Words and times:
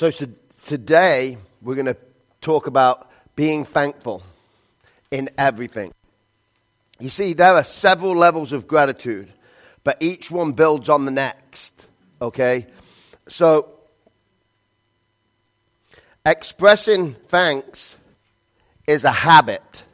So, 0.00 0.10
so 0.10 0.28
today 0.64 1.36
we're 1.60 1.74
going 1.74 1.84
to 1.84 1.96
talk 2.40 2.66
about 2.66 3.10
being 3.36 3.66
thankful 3.66 4.22
in 5.10 5.28
everything. 5.36 5.92
You 6.98 7.10
see, 7.10 7.34
there 7.34 7.52
are 7.52 7.62
several 7.62 8.16
levels 8.16 8.52
of 8.52 8.66
gratitude, 8.66 9.28
but 9.84 9.98
each 10.00 10.30
one 10.30 10.52
builds 10.52 10.88
on 10.88 11.04
the 11.04 11.10
next. 11.10 11.84
Okay? 12.22 12.66
So, 13.28 13.72
expressing 16.24 17.12
thanks 17.28 17.94
is 18.86 19.04
a 19.04 19.12
habit. 19.12 19.84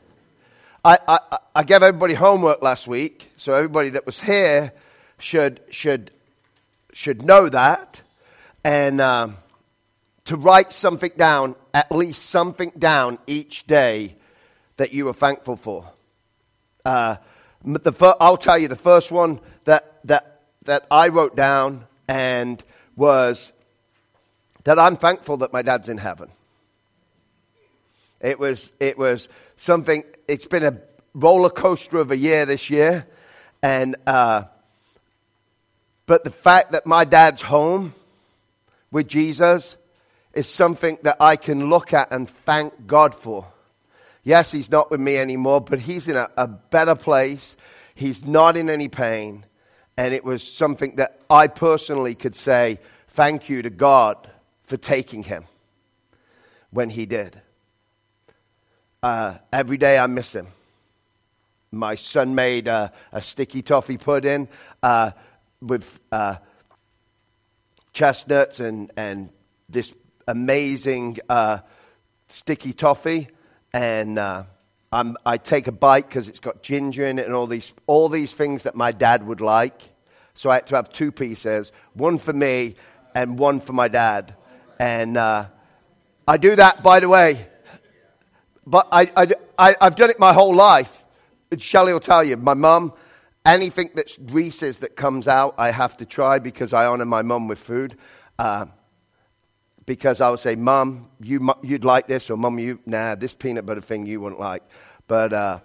I, 0.84 0.98
I, 1.09 1.38
I 1.52 1.64
gave 1.64 1.82
everybody 1.82 2.14
homework 2.14 2.62
last 2.62 2.86
week, 2.86 3.32
so 3.38 3.54
everybody 3.54 3.88
that 3.88 4.07
was 4.07 4.20
here 4.20 4.73
should, 5.18 5.61
should, 5.70 6.12
should 6.93 7.25
know 7.25 7.48
that. 7.48 8.02
And 8.62 9.00
um, 9.00 9.38
to 10.27 10.37
write 10.37 10.73
something 10.73 11.12
down, 11.16 11.57
at 11.73 11.91
least 11.91 12.27
something 12.27 12.73
down 12.79 13.19
each 13.27 13.67
day 13.67 14.17
that 14.77 14.93
you 14.93 15.09
are 15.09 15.15
thankful 15.15 15.57
for. 15.57 15.91
Uh, 16.84 17.17
the 17.65 17.93
fir- 17.93 18.17
I'll 18.21 18.37
tell 18.37 18.59
you 18.59 18.69
the 18.69 18.77
first 18.77 19.11
one 19.11 19.41
that, 19.65 19.98
that, 20.05 20.43
that 20.65 20.87
I 20.91 21.09
wrote 21.09 21.37
down 21.37 21.87
and 22.09 22.62
was 22.97 23.53
that 24.65 24.79
I'm 24.79 24.97
thankful 24.97 25.39
that 25.39 25.53
my 25.53 25.62
dad's 25.62 25.89
in 25.89 25.98
heaven. 25.98 26.29
It 28.20 28.39
was, 28.39 28.70
it 28.81 28.98
was 28.98 29.29
something, 29.56 30.03
it's 30.27 30.47
been 30.47 30.65
a 30.65 30.81
roller 31.15 31.51
coaster 31.51 31.98
of 31.98 32.11
a 32.11 32.17
year 32.17 32.47
this 32.47 32.69
year. 32.69 33.06
And, 33.62 33.95
uh, 34.06 34.45
but 36.06 36.25
the 36.25 36.31
fact 36.31 36.73
that 36.73 36.84
my 36.84 37.05
dad's 37.05 37.43
home 37.43 37.95
with 38.91 39.06
Jesus 39.06 39.77
is 40.37 40.49
something 40.49 40.99
that 41.03 41.17
I 41.19 41.37
can 41.37 41.71
look 41.71 41.93
at 41.93 42.13
and 42.13 42.29
thank 42.29 42.87
God 42.87 43.15
for. 43.15 43.47
Yes, 44.23 44.53
he's 44.53 44.70
not 44.70 44.91
with 44.91 45.01
me 45.01 45.17
anymore, 45.17 45.61
but 45.61 45.78
he's 45.81 46.09
in 46.09 46.17
a, 46.17 46.28
a 46.37 46.47
better 46.47 46.95
place. 46.95 47.56
He's 47.95 48.25
not 48.25 48.56
in 48.56 48.69
any 48.69 48.89
pain. 48.89 49.47
And 49.97 50.12
it 50.12 50.25
was 50.25 50.43
something 50.47 50.97
that 50.97 51.20
I 51.31 51.47
personally 51.47 52.15
could 52.15 52.34
say 52.34 52.81
thank 53.09 53.48
you 53.48 53.62
to 53.62 53.70
God 53.70 54.31
for 54.65 54.77
taking 54.77 55.23
him 55.23 55.45
when 56.71 56.91
he 56.91 57.06
did. 57.06 57.41
Uh, 59.03 59.34
every 59.53 59.78
day 59.78 59.98
I 59.98 60.06
miss 60.06 60.34
him. 60.34 60.48
My 61.73 61.95
son 61.95 62.34
made 62.34 62.69
a, 62.69 62.93
a 63.12 63.23
sticky 63.23 63.62
toffee 63.62 63.97
pudding 63.97 64.48
uh, 64.83 65.12
with 65.62 66.00
uh, 66.12 66.37
chestnuts 67.93 68.61
and, 68.61 68.91
and 68.97 69.31
this 69.69 69.95
amazing 70.27 71.19
uh, 71.28 71.58
sticky 72.28 72.72
toffee, 72.72 73.28
and 73.72 74.19
uh, 74.19 74.44
i 74.92 75.36
take 75.36 75.66
a 75.66 75.72
bite 75.72 76.08
because 76.08 76.28
it's 76.28 76.38
got 76.38 76.62
ginger 76.62 77.05
in 77.05 77.19
it 77.19 77.27
and 77.27 77.34
all 77.34 77.46
these, 77.46 77.72
all 77.86 78.08
these 78.08 78.32
things 78.32 78.62
that 78.62 78.74
my 78.74 78.92
dad 78.92 79.27
would 79.27 79.41
like. 79.41 79.80
So 80.34 80.50
I 80.50 80.54
had 80.54 80.66
to 80.69 80.77
have 80.77 80.91
two 80.91 81.12
pieces, 81.12 81.72
one 81.94 82.19
for 82.19 82.32
me 82.32 82.77
and 83.14 83.38
one 83.38 83.60
for 83.60 83.72
my 83.72 83.88
dad. 83.88 84.36
And 84.78 85.16
uh, 85.16 85.48
I 86.28 86.36
do 86.36 86.56
that, 86.56 86.82
by 86.82 87.00
the 87.00 87.08
way. 87.08 87.47
But 88.66 88.88
I, 88.92 89.34
I, 89.58 89.77
have 89.80 89.97
done 89.97 90.10
it 90.10 90.19
my 90.19 90.32
whole 90.32 90.54
life. 90.54 91.04
Shelley 91.56 91.92
will 91.92 92.00
tell 92.00 92.24
you, 92.24 92.36
my 92.36 92.54
mum, 92.54 92.92
anything 93.44 93.91
that's 93.94 94.19
Reese's 94.19 94.78
that 94.78 94.97
comes 94.97 95.28
out, 95.28 95.54
I 95.56 95.70
have 95.70 95.97
to 95.98 96.04
try 96.04 96.38
because 96.38 96.72
I 96.72 96.86
honor 96.86 97.04
my 97.04 97.22
mum 97.22 97.48
with 97.48 97.60
food. 97.60 97.97
Uh, 98.38 98.66
because 99.87 100.20
I 100.20 100.29
would 100.31 100.41
say, 100.41 100.56
Mum, 100.56 101.09
you, 101.20 101.48
you'd 101.62 101.84
like 101.84 102.09
this, 102.09 102.29
or 102.29 102.37
Mum, 102.37 102.59
you, 102.59 102.81
nah, 102.84 103.15
this 103.15 103.34
peanut 103.34 103.65
butter 103.65 103.81
thing 103.81 104.05
you 104.05 104.20
wouldn't 104.20 104.41
like. 104.41 104.65
But 105.06 105.33
uh, 105.33 105.61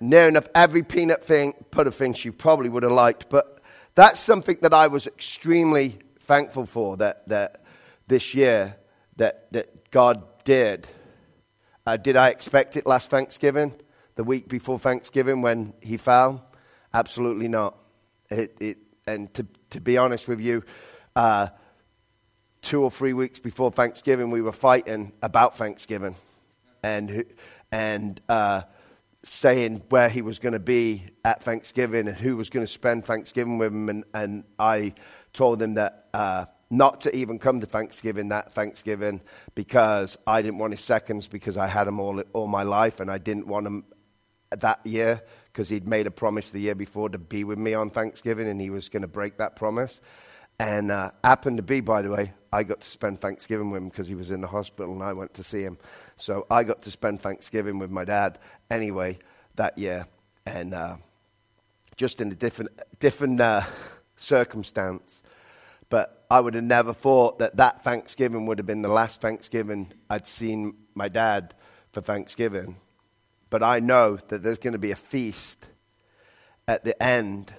near 0.00 0.26
enough 0.28 0.48
every 0.54 0.82
peanut 0.82 1.24
thing, 1.24 1.54
butter 1.70 1.92
thing 1.92 2.14
she 2.14 2.32
probably 2.32 2.68
would 2.68 2.82
have 2.82 2.92
liked. 2.92 3.30
But 3.30 3.60
that's 3.94 4.18
something 4.18 4.58
that 4.62 4.74
I 4.74 4.88
was 4.88 5.06
extremely 5.06 6.00
thankful 6.22 6.66
for 6.66 6.96
that, 6.98 7.28
that 7.28 7.62
this 8.08 8.34
year 8.34 8.76
that, 9.16 9.50
that 9.52 9.90
God 9.92 10.24
did. 10.44 10.88
Uh, 11.86 11.96
did 11.96 12.16
I 12.16 12.28
expect 12.28 12.76
it 12.76 12.86
last 12.86 13.10
Thanksgiving, 13.10 13.74
the 14.16 14.24
week 14.24 14.48
before 14.48 14.78
Thanksgiving 14.78 15.40
when 15.40 15.72
he 15.80 15.96
fell? 15.96 16.44
Absolutely 16.92 17.48
not. 17.48 17.76
It, 18.28 18.56
it, 18.60 18.78
and 19.06 19.32
to, 19.34 19.46
to 19.70 19.80
be 19.80 19.96
honest 19.96 20.26
with 20.26 20.40
you, 20.40 20.64
uh, 21.14 21.48
two 22.62 22.82
or 22.82 22.90
three 22.90 23.12
weeks 23.12 23.38
before 23.38 23.70
Thanksgiving, 23.70 24.30
we 24.30 24.42
were 24.42 24.52
fighting 24.52 25.12
about 25.22 25.56
Thanksgiving 25.56 26.14
and, 26.82 27.24
and 27.72 28.20
uh, 28.28 28.62
saying 29.24 29.82
where 29.88 30.08
he 30.08 30.22
was 30.22 30.38
going 30.38 30.52
to 30.52 30.58
be 30.58 31.04
at 31.24 31.42
Thanksgiving 31.42 32.08
and 32.08 32.16
who 32.16 32.36
was 32.36 32.50
going 32.50 32.64
to 32.64 32.72
spend 32.72 33.04
Thanksgiving 33.04 33.58
with 33.58 33.72
him. 33.72 33.88
And, 33.88 34.04
and 34.14 34.44
I 34.58 34.94
told 35.32 35.60
him 35.60 35.74
that 35.74 36.08
uh, 36.12 36.46
not 36.70 37.02
to 37.02 37.14
even 37.14 37.38
come 37.38 37.60
to 37.60 37.66
Thanksgiving 37.66 38.28
that 38.28 38.52
Thanksgiving 38.52 39.20
because 39.54 40.16
I 40.26 40.42
didn't 40.42 40.58
want 40.58 40.72
his 40.72 40.82
seconds 40.82 41.26
because 41.26 41.56
I 41.56 41.66
had 41.66 41.88
him 41.88 41.98
all, 41.98 42.22
all 42.32 42.46
my 42.46 42.62
life 42.62 43.00
and 43.00 43.10
I 43.10 43.18
didn't 43.18 43.46
want 43.46 43.66
him 43.66 43.84
that 44.50 44.84
year 44.86 45.22
because 45.52 45.68
he'd 45.68 45.86
made 45.86 46.06
a 46.06 46.10
promise 46.10 46.50
the 46.50 46.60
year 46.60 46.74
before 46.74 47.08
to 47.08 47.18
be 47.18 47.44
with 47.44 47.58
me 47.58 47.74
on 47.74 47.90
Thanksgiving 47.90 48.48
and 48.48 48.60
he 48.60 48.70
was 48.70 48.88
going 48.88 49.02
to 49.02 49.08
break 49.08 49.38
that 49.38 49.56
promise. 49.56 50.00
And 50.60 50.90
uh, 50.90 51.12
happened 51.24 51.56
to 51.56 51.62
be, 51.62 51.80
by 51.80 52.02
the 52.02 52.10
way, 52.10 52.34
I 52.52 52.64
got 52.64 52.82
to 52.82 52.86
spend 52.86 53.18
Thanksgiving 53.18 53.70
with 53.70 53.80
him 53.80 53.88
because 53.88 54.08
he 54.08 54.14
was 54.14 54.30
in 54.30 54.42
the 54.42 54.46
hospital 54.46 54.92
and 54.92 55.02
I 55.02 55.14
went 55.14 55.32
to 55.34 55.42
see 55.42 55.62
him. 55.62 55.78
So 56.18 56.46
I 56.50 56.64
got 56.64 56.82
to 56.82 56.90
spend 56.90 57.22
Thanksgiving 57.22 57.78
with 57.78 57.90
my 57.90 58.04
dad 58.04 58.38
anyway 58.70 59.20
that 59.54 59.78
year. 59.78 60.06
And 60.44 60.74
uh, 60.74 60.98
just 61.96 62.20
in 62.20 62.30
a 62.30 62.34
different, 62.34 62.72
different 62.98 63.40
uh, 63.40 63.62
circumstance. 64.18 65.22
But 65.88 66.26
I 66.30 66.40
would 66.40 66.52
have 66.52 66.64
never 66.64 66.92
thought 66.92 67.38
that 67.38 67.56
that 67.56 67.82
Thanksgiving 67.82 68.44
would 68.44 68.58
have 68.58 68.66
been 68.66 68.82
the 68.82 68.88
last 68.90 69.22
Thanksgiving 69.22 69.94
I'd 70.10 70.26
seen 70.26 70.74
my 70.94 71.08
dad 71.08 71.54
for 71.92 72.02
Thanksgiving. 72.02 72.76
But 73.48 73.62
I 73.62 73.80
know 73.80 74.18
that 74.28 74.42
there's 74.42 74.58
going 74.58 74.74
to 74.74 74.78
be 74.78 74.90
a 74.90 74.96
feast 74.96 75.66
at 76.68 76.84
the 76.84 77.02
end 77.02 77.50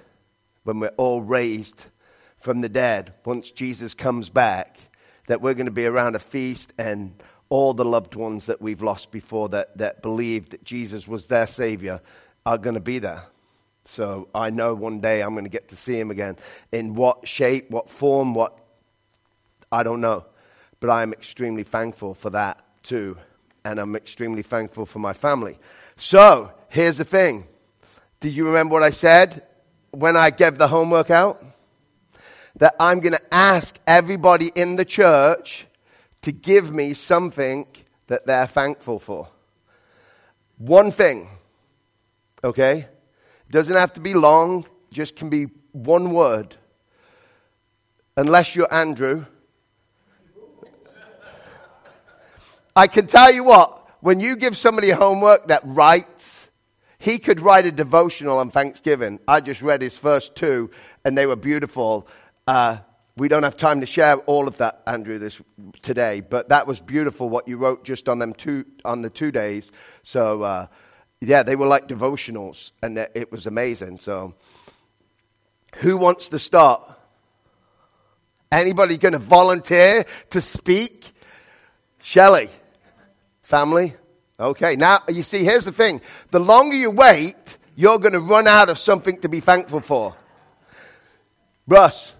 when 0.66 0.79
we're 0.79 0.89
all 0.97 1.23
raised 1.23 1.83
from 2.41 2.62
the 2.62 2.69
dead, 2.69 3.13
once 3.25 3.52
Jesus 3.52 3.94
comes 3.94 4.29
back, 4.29 4.78
that 5.28 5.41
we're 5.41 5.53
going 5.53 5.66
to 5.68 5.72
be 5.72 5.85
around 5.85 6.16
a 6.16 6.19
feast 6.19 6.74
and 6.78 7.13
all 7.50 7.74
the 7.74 7.85
loved 7.85 8.16
ones 8.16 8.47
that 8.47 8.62
we've 8.62 8.81
lost 8.81 9.12
before 9.12 9.50
that, 9.50 9.78
that 9.78 10.02
believed 10.02 10.51
that 10.51 10.63
Jesus 10.63 11.07
was 11.07 11.28
their 11.28 11.47
Savior 11.47 12.01
are 12.46 12.57
going 12.57 12.75
to 12.75 12.81
be 12.81 13.00
there. 13.00 13.24
So 13.85 14.30
I 14.34 14.50
know 14.50 14.74
one 14.74 15.00
day 15.01 15.22
I'm 15.22 15.34
going 15.34 15.44
to 15.44 15.50
get 15.50 15.69
to 15.69 15.75
see 15.75 16.00
him 16.00 16.12
again. 16.12 16.38
In 16.72 16.96
what 16.96 17.28
shape, 17.28 17.69
what 17.69 17.90
form, 17.90 18.34
what, 18.34 18.57
I 19.72 19.84
don't 19.84 20.01
know. 20.01 20.25
But 20.80 20.90
I 20.90 21.03
am 21.03 21.13
extremely 21.13 21.63
thankful 21.63 22.13
for 22.13 22.30
that 22.31 22.63
too. 22.84 23.18
And 23.63 23.80
I'm 23.80 23.96
extremely 23.96 24.44
thankful 24.44 24.85
for 24.85 25.00
my 25.00 25.13
family. 25.13 25.59
So 25.97 26.51
here's 26.69 26.97
the 26.97 27.06
thing. 27.06 27.47
Do 28.19 28.30
you 28.30 28.46
remember 28.46 28.74
what 28.74 28.84
I 28.84 28.91
said 28.91 29.44
when 29.91 30.16
I 30.16 30.30
gave 30.30 30.57
the 30.57 30.68
homework 30.68 31.12
out? 31.12 31.44
That 32.61 32.75
I'm 32.79 32.99
going 32.99 33.13
to 33.13 33.33
ask 33.33 33.75
everybody 33.88 34.51
in 34.53 34.75
the 34.75 34.85
church 34.85 35.66
to 36.22 36.31
give 36.31 36.72
me 36.72 36.94
something 36.94 37.66
that 38.05 38.27
they're 38.27 38.45
thankful 38.45 38.99
for. 38.99 39.27
One 40.59 40.91
thing. 40.91 41.27
Okay? 42.44 42.85
Doesn't 43.50 43.75
have 43.75 43.94
to 43.94 44.00
be 44.00 44.13
long, 44.13 44.67
just 44.94 45.16
can 45.16 45.31
be 45.31 45.47
one 45.71 46.11
word. 46.11 46.55
Unless 48.16 48.55
you're 48.55 48.71
Andrew. 48.71 49.25
I 52.75 52.86
can 52.86 53.07
tell 53.07 53.33
you 53.33 53.44
what, 53.44 53.88
when 54.01 54.19
you 54.19 54.36
give 54.36 54.56
somebody 54.56 54.91
homework 54.91 55.47
that 55.47 55.63
writes, 55.65 56.47
he 57.00 57.18
could 57.18 57.41
write 57.41 57.65
a 57.65 57.71
devotional 57.71 58.38
on 58.38 58.51
Thanksgiving. 58.51 59.19
I 59.27 59.41
just 59.41 59.63
read 59.63 59.81
his 59.81 59.97
first 59.97 60.36
two, 60.36 60.69
and 61.03 61.18
they 61.18 61.25
were 61.25 61.36
beautiful. 61.36 62.07
Uh, 62.47 62.77
we 63.17 63.27
don't 63.27 63.43
have 63.43 63.57
time 63.57 63.81
to 63.81 63.85
share 63.85 64.17
all 64.17 64.47
of 64.47 64.57
that, 64.57 64.81
Andrew, 64.88 65.19
this 65.19 65.39
today, 65.81 66.21
but 66.21 66.49
that 66.49 66.65
was 66.65 66.79
beautiful 66.79 67.29
what 67.29 67.47
you 67.47 67.57
wrote 67.57 67.83
just 67.83 68.09
on 68.09 68.19
them 68.19 68.33
two 68.33 68.65
on 68.83 69.01
the 69.01 69.09
two 69.09 69.31
days. 69.31 69.71
So 70.03 70.41
uh, 70.41 70.67
yeah, 71.21 71.43
they 71.43 71.55
were 71.55 71.67
like 71.67 71.88
devotionals, 71.88 72.71
and 72.81 72.97
it 72.97 73.31
was 73.31 73.45
amazing. 73.45 73.99
So, 73.99 74.33
who 75.75 75.97
wants 75.97 76.29
to 76.29 76.39
start? 76.39 76.81
Anybody 78.51 78.97
going 78.97 79.13
to 79.13 79.19
volunteer 79.19 80.05
to 80.31 80.41
speak? 80.41 81.11
Shelley, 82.01 82.49
family. 83.43 83.93
Okay, 84.39 84.75
now 84.75 85.01
you 85.09 85.21
see, 85.21 85.43
here's 85.43 85.65
the 85.65 85.71
thing: 85.71 86.01
the 86.31 86.39
longer 86.39 86.75
you 86.75 86.89
wait, 86.89 87.35
you're 87.75 87.99
going 87.99 88.13
to 88.13 88.19
run 88.19 88.47
out 88.47 88.69
of 88.69 88.79
something 88.79 89.19
to 89.21 89.29
be 89.29 89.41
thankful 89.41 89.81
for. 89.81 90.15
Russ. 91.67 92.13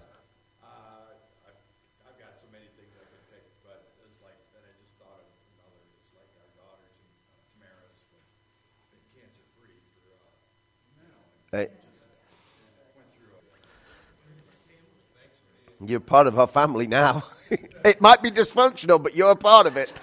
You're 15.88 16.00
part 16.00 16.26
of 16.26 16.38
our 16.38 16.46
family 16.46 16.86
now. 16.86 17.24
it 17.50 18.00
might 18.00 18.22
be 18.22 18.30
dysfunctional, 18.30 19.02
but 19.02 19.14
you're 19.14 19.30
a 19.30 19.36
part 19.36 19.66
of 19.66 19.76
it. 19.76 20.00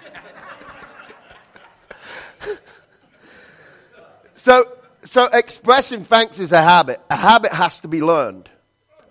so, 4.34 4.76
so 5.04 5.26
expressing 5.26 6.04
thanks 6.04 6.38
is 6.38 6.52
a 6.52 6.62
habit. 6.62 7.00
A 7.10 7.16
habit 7.16 7.52
has 7.52 7.80
to 7.80 7.88
be 7.88 8.00
learned. 8.00 8.48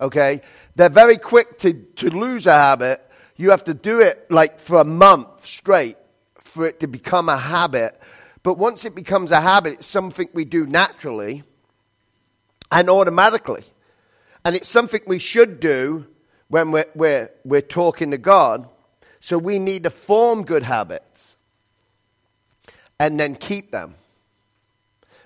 Okay? 0.00 0.40
They're 0.76 0.88
very 0.88 1.18
quick 1.18 1.58
to, 1.58 1.72
to 1.72 2.10
lose 2.10 2.46
a 2.46 2.54
habit. 2.54 3.06
You 3.36 3.50
have 3.50 3.64
to 3.64 3.74
do 3.74 4.00
it 4.00 4.30
like 4.30 4.60
for 4.60 4.80
a 4.80 4.84
month 4.84 5.46
straight 5.46 5.96
for 6.44 6.66
it 6.66 6.80
to 6.80 6.86
become 6.86 7.28
a 7.28 7.36
habit. 7.36 8.00
But 8.42 8.58
once 8.58 8.84
it 8.84 8.94
becomes 8.94 9.30
a 9.30 9.40
habit, 9.40 9.74
it's 9.74 9.86
something 9.86 10.28
we 10.32 10.44
do 10.44 10.66
naturally 10.66 11.42
and 12.70 12.88
automatically. 12.88 13.64
And 14.44 14.56
it's 14.56 14.68
something 14.68 15.00
we 15.06 15.18
should 15.18 15.60
do 15.60 16.06
when 16.50 16.72
we're, 16.72 16.86
we're, 16.94 17.30
we're 17.44 17.60
talking 17.62 18.10
to 18.10 18.18
God. 18.18 18.68
So 19.20 19.38
we 19.38 19.58
need 19.58 19.84
to 19.84 19.90
form 19.90 20.44
good 20.44 20.64
habits 20.64 21.36
and 22.98 23.18
then 23.18 23.36
keep 23.36 23.70
them. 23.70 23.94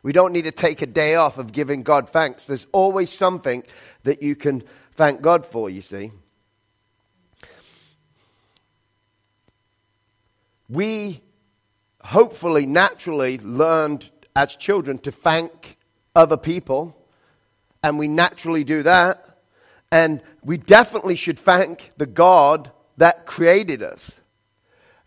We 0.02 0.12
don't 0.12 0.32
need 0.32 0.44
to 0.44 0.52
take 0.52 0.82
a 0.82 0.86
day 0.86 1.14
off 1.14 1.38
of 1.38 1.50
giving 1.50 1.82
God 1.82 2.10
thanks. 2.10 2.44
There's 2.44 2.66
always 2.72 3.10
something 3.10 3.64
that 4.02 4.22
you 4.22 4.36
can 4.36 4.62
thank 4.92 5.22
God 5.22 5.46
for, 5.46 5.70
you 5.70 5.80
see. 5.80 6.12
We 10.68 11.22
hopefully 12.02 12.66
naturally 12.66 13.38
learned 13.38 14.10
as 14.36 14.54
children 14.56 14.98
to 14.98 15.10
thank 15.10 15.78
other 16.14 16.36
people 16.36 16.94
and 17.82 17.98
we 17.98 18.08
naturally 18.08 18.64
do 18.64 18.82
that. 18.82 19.33
And 19.90 20.22
we 20.42 20.56
definitely 20.56 21.16
should 21.16 21.38
thank 21.38 21.90
the 21.96 22.06
God 22.06 22.70
that 22.96 23.26
created 23.26 23.82
us 23.82 24.12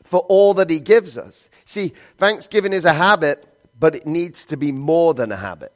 for 0.03 0.19
all 0.21 0.53
that 0.55 0.69
He 0.69 0.79
gives 0.79 1.17
us. 1.17 1.49
See, 1.65 1.93
Thanksgiving 2.17 2.73
is 2.73 2.85
a 2.85 2.93
habit, 2.93 3.45
but 3.77 3.95
it 3.95 4.07
needs 4.07 4.45
to 4.45 4.57
be 4.57 4.71
more 4.71 5.13
than 5.13 5.31
a 5.31 5.37
habit. 5.37 5.73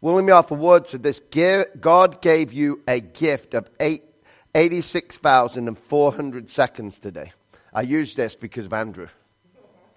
William 0.00 0.32
Arthur 0.32 0.54
Ward 0.54 0.86
said 0.86 1.02
this 1.02 1.18
God 1.18 2.22
gave 2.22 2.52
you 2.52 2.80
a 2.86 3.00
gift 3.00 3.54
of 3.54 3.68
86,400 3.80 6.48
seconds 6.48 7.00
today. 7.00 7.32
I 7.74 7.82
use 7.82 8.14
this 8.14 8.36
because 8.36 8.66
of 8.66 8.72
Andrew, 8.72 9.08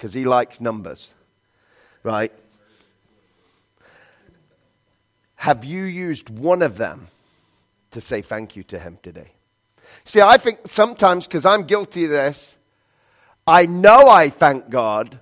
because 0.01 0.15
he 0.15 0.25
likes 0.25 0.59
numbers, 0.59 1.09
right? 2.01 2.33
Have 5.35 5.63
you 5.63 5.83
used 5.83 6.27
one 6.27 6.63
of 6.63 6.77
them 6.77 7.05
to 7.91 8.01
say 8.01 8.23
thank 8.23 8.55
you 8.55 8.63
to 8.63 8.79
him 8.79 8.97
today? 9.03 9.33
See, 10.05 10.19
I 10.19 10.39
think 10.39 10.61
sometimes, 10.65 11.27
because 11.27 11.45
I'm 11.45 11.65
guilty 11.65 12.05
of 12.05 12.09
this, 12.09 12.55
I 13.45 13.67
know 13.67 14.09
I 14.09 14.29
thank 14.29 14.71
God, 14.71 15.19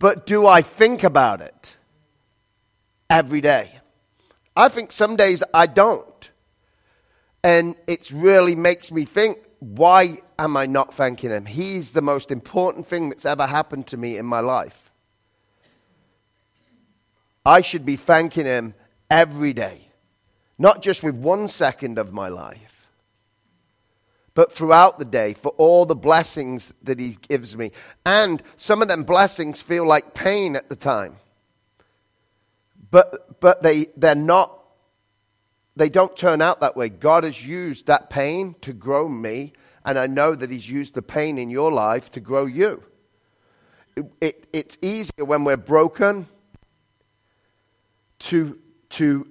but 0.00 0.26
do 0.26 0.48
I 0.48 0.62
think 0.62 1.04
about 1.04 1.40
it 1.40 1.76
every 3.08 3.40
day? 3.40 3.70
I 4.56 4.68
think 4.68 4.90
some 4.90 5.14
days 5.14 5.44
I 5.54 5.66
don't. 5.66 6.30
And 7.44 7.76
it 7.86 8.10
really 8.10 8.56
makes 8.56 8.90
me 8.90 9.04
think 9.04 9.38
why 9.60 10.22
am 10.38 10.56
I 10.56 10.66
not 10.66 10.94
thanking 10.94 11.30
Him? 11.30 11.46
He's 11.46 11.90
the 11.92 12.02
most 12.02 12.30
important 12.30 12.86
thing 12.86 13.08
that's 13.08 13.24
ever 13.24 13.46
happened 13.46 13.86
to 13.88 13.96
me 13.96 14.16
in 14.16 14.26
my 14.26 14.40
life. 14.40 14.90
I 17.44 17.62
should 17.62 17.84
be 17.84 17.96
thanking 17.96 18.44
Him 18.44 18.74
every 19.10 19.52
day, 19.52 19.88
not 20.58 20.82
just 20.82 21.02
with 21.02 21.14
one 21.14 21.48
second 21.48 21.98
of 21.98 22.12
my 22.12 22.28
life, 22.28 22.88
but 24.34 24.52
throughout 24.52 24.98
the 24.98 25.04
day 25.04 25.34
for 25.34 25.50
all 25.58 25.86
the 25.86 25.96
blessings 25.96 26.72
that 26.82 27.00
He 27.00 27.16
gives 27.28 27.56
me. 27.56 27.72
And 28.04 28.42
some 28.56 28.82
of 28.82 28.88
them 28.88 29.04
blessings 29.04 29.62
feel 29.62 29.86
like 29.86 30.14
pain 30.14 30.56
at 30.56 30.68
the 30.68 30.76
time, 30.76 31.16
but, 32.90 33.40
but 33.40 33.62
they, 33.62 33.86
they're 33.96 34.14
not 34.14 34.58
they 35.78 35.88
don't 35.88 36.16
turn 36.16 36.42
out 36.42 36.60
that 36.60 36.76
way. 36.76 36.88
God 36.88 37.22
has 37.22 37.44
used 37.44 37.86
that 37.86 38.10
pain 38.10 38.56
to 38.62 38.72
grow 38.72 39.08
me, 39.08 39.52
and 39.88 39.98
I 39.98 40.06
know 40.06 40.34
that 40.34 40.50
He's 40.50 40.68
used 40.68 40.92
the 40.92 41.00
pain 41.00 41.38
in 41.38 41.48
your 41.48 41.72
life 41.72 42.10
to 42.12 42.20
grow 42.20 42.44
you. 42.44 42.82
It, 43.96 44.04
it, 44.20 44.46
it's 44.52 44.78
easier 44.82 45.24
when 45.24 45.44
we're 45.44 45.56
broken 45.56 46.28
to, 48.18 48.58
to 48.90 49.26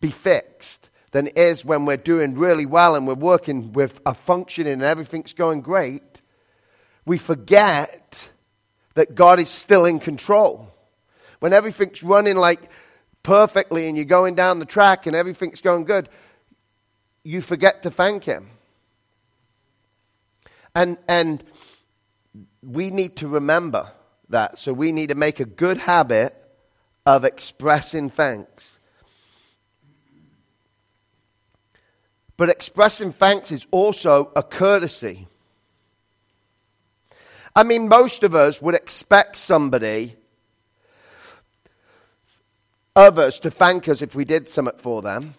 be 0.00 0.12
fixed 0.12 0.88
than 1.10 1.26
it 1.26 1.36
is 1.36 1.64
when 1.64 1.84
we're 1.84 1.96
doing 1.96 2.36
really 2.36 2.64
well 2.64 2.94
and 2.94 3.08
we're 3.08 3.14
working 3.14 3.72
with 3.72 4.00
a 4.06 4.14
functioning 4.14 4.74
and 4.74 4.82
everything's 4.82 5.32
going 5.32 5.62
great. 5.62 6.22
We 7.04 7.18
forget 7.18 8.30
that 8.94 9.16
God 9.16 9.40
is 9.40 9.48
still 9.48 9.84
in 9.84 9.98
control. 9.98 10.72
When 11.40 11.52
everything's 11.52 12.04
running 12.04 12.36
like 12.36 12.70
perfectly 13.24 13.88
and 13.88 13.96
you're 13.96 14.06
going 14.06 14.36
down 14.36 14.60
the 14.60 14.64
track 14.64 15.06
and 15.06 15.16
everything's 15.16 15.60
going 15.60 15.84
good, 15.84 16.08
you 17.24 17.40
forget 17.40 17.82
to 17.82 17.90
thank 17.90 18.22
Him. 18.22 18.50
And, 20.74 20.98
and 21.08 21.44
we 22.62 22.90
need 22.90 23.16
to 23.16 23.28
remember 23.28 23.90
that. 24.28 24.58
So 24.58 24.72
we 24.72 24.92
need 24.92 25.10
to 25.10 25.14
make 25.14 25.40
a 25.40 25.44
good 25.44 25.78
habit 25.78 26.34
of 27.06 27.24
expressing 27.24 28.10
thanks. 28.10 28.78
But 32.36 32.48
expressing 32.48 33.12
thanks 33.12 33.52
is 33.52 33.66
also 33.70 34.32
a 34.34 34.42
courtesy. 34.42 35.28
I 37.54 37.62
mean, 37.62 37.88
most 37.88 38.24
of 38.24 38.34
us 38.34 38.60
would 38.60 38.74
expect 38.74 39.36
somebody 39.36 40.16
others 42.96 43.38
to 43.40 43.50
thank 43.50 43.88
us 43.88 44.02
if 44.02 44.14
we 44.14 44.24
did 44.24 44.48
something 44.48 44.78
for 44.78 45.02
them, 45.02 45.34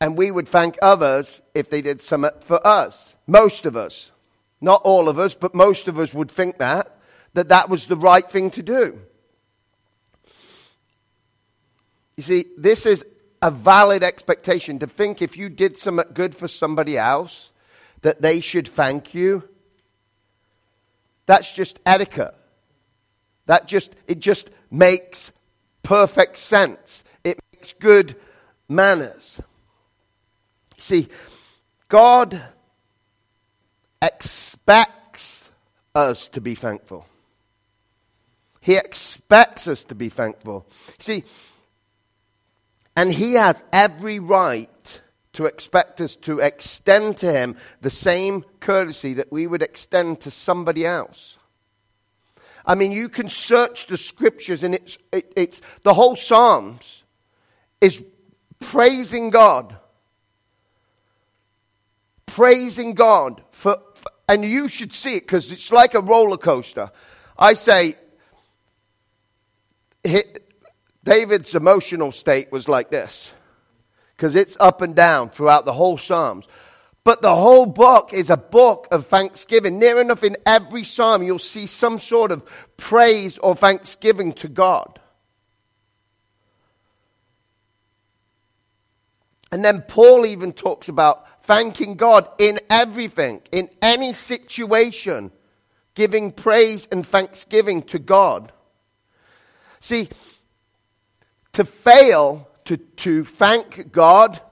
and 0.00 0.16
we 0.16 0.30
would 0.30 0.46
thank 0.46 0.76
others 0.80 1.40
if 1.54 1.70
they 1.70 1.82
did 1.82 2.02
something 2.02 2.30
for 2.40 2.64
us. 2.64 3.14
Most 3.26 3.66
of 3.66 3.76
us. 3.76 4.10
Not 4.60 4.82
all 4.84 5.08
of 5.08 5.18
us, 5.18 5.34
but 5.34 5.54
most 5.54 5.88
of 5.88 5.98
us 5.98 6.12
would 6.12 6.30
think 6.30 6.58
that, 6.58 6.98
that 7.34 7.48
that 7.48 7.68
was 7.68 7.86
the 7.86 7.96
right 7.96 8.28
thing 8.28 8.50
to 8.50 8.62
do. 8.62 9.00
You 12.16 12.22
see, 12.22 12.46
this 12.56 12.84
is 12.84 13.04
a 13.40 13.50
valid 13.50 14.02
expectation 14.02 14.80
to 14.80 14.86
think 14.86 15.22
if 15.22 15.36
you 15.36 15.48
did 15.48 15.78
something 15.78 16.06
good 16.12 16.34
for 16.34 16.48
somebody 16.48 16.98
else, 16.98 17.50
that 18.02 18.20
they 18.20 18.40
should 18.40 18.66
thank 18.66 19.14
you. 19.14 19.48
That's 21.26 21.52
just 21.52 21.78
etiquette. 21.86 22.34
That 23.46 23.66
just, 23.66 23.92
it 24.06 24.18
just 24.18 24.50
makes 24.70 25.30
perfect 25.82 26.38
sense. 26.38 27.04
It 27.22 27.38
makes 27.52 27.72
good 27.72 28.16
manners. 28.68 29.40
See, 30.78 31.08
God 31.88 32.42
expects 34.00 35.48
us 35.94 36.28
to 36.28 36.40
be 36.40 36.54
thankful. 36.54 37.06
He 38.60 38.76
expects 38.76 39.66
us 39.66 39.84
to 39.84 39.94
be 39.94 40.08
thankful. 40.08 40.66
See, 40.98 41.24
and 42.96 43.12
He 43.12 43.34
has 43.34 43.62
every 43.72 44.18
right 44.18 45.00
to 45.34 45.46
expect 45.46 46.00
us 46.00 46.16
to 46.16 46.40
extend 46.40 47.18
to 47.18 47.32
Him 47.32 47.56
the 47.80 47.90
same 47.90 48.44
courtesy 48.60 49.14
that 49.14 49.32
we 49.32 49.46
would 49.46 49.62
extend 49.62 50.20
to 50.22 50.30
somebody 50.30 50.84
else. 50.84 51.36
I 52.66 52.74
mean, 52.74 52.92
you 52.92 53.08
can 53.08 53.28
search 53.28 53.86
the 53.86 53.96
scriptures, 53.96 54.62
and 54.62 54.74
it's, 54.74 54.98
it, 55.12 55.32
it's 55.34 55.60
the 55.82 55.94
whole 55.94 56.16
Psalms 56.16 57.02
is 57.80 58.04
praising 58.60 59.30
God. 59.30 59.76
Praising 62.26 62.92
God 62.92 63.42
for, 63.50 63.78
for 63.87 63.87
and 64.28 64.44
you 64.44 64.68
should 64.68 64.92
see 64.92 65.16
it 65.16 65.20
because 65.22 65.50
it's 65.50 65.72
like 65.72 65.94
a 65.94 66.00
roller 66.00 66.36
coaster. 66.36 66.90
I 67.38 67.54
say, 67.54 67.96
David's 71.02 71.54
emotional 71.54 72.12
state 72.12 72.52
was 72.52 72.68
like 72.68 72.90
this 72.90 73.30
because 74.16 74.34
it's 74.34 74.56
up 74.60 74.82
and 74.82 74.94
down 74.94 75.30
throughout 75.30 75.64
the 75.64 75.72
whole 75.72 75.96
Psalms. 75.96 76.46
But 77.04 77.22
the 77.22 77.34
whole 77.34 77.64
book 77.64 78.12
is 78.12 78.28
a 78.28 78.36
book 78.36 78.86
of 78.90 79.06
thanksgiving. 79.06 79.78
Near 79.78 79.98
enough 79.98 80.22
in 80.22 80.36
every 80.44 80.84
psalm, 80.84 81.22
you'll 81.22 81.38
see 81.38 81.64
some 81.66 81.96
sort 81.96 82.30
of 82.30 82.44
praise 82.76 83.38
or 83.38 83.56
thanksgiving 83.56 84.34
to 84.34 84.48
God. 84.48 85.00
And 89.50 89.64
then 89.64 89.80
Paul 89.88 90.26
even 90.26 90.52
talks 90.52 90.90
about 90.90 91.24
thanking 91.48 91.94
God 91.94 92.28
in 92.36 92.60
everything, 92.68 93.40
in 93.50 93.70
any 93.80 94.12
situation, 94.12 95.32
giving 95.94 96.30
praise 96.30 96.86
and 96.92 97.06
thanksgiving 97.06 97.82
to 97.84 97.98
God. 97.98 98.52
See, 99.80 100.10
to 101.54 101.64
fail 101.64 102.46
to, 102.66 102.76
to 102.76 103.24
thank 103.24 103.90
God, 103.90 104.42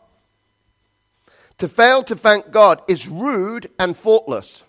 to 1.58 1.68
fail 1.68 2.02
to 2.04 2.16
thank 2.16 2.50
God 2.50 2.80
is 2.88 3.06
rude 3.06 3.70
and 3.78 3.94
faultless. 3.94 4.62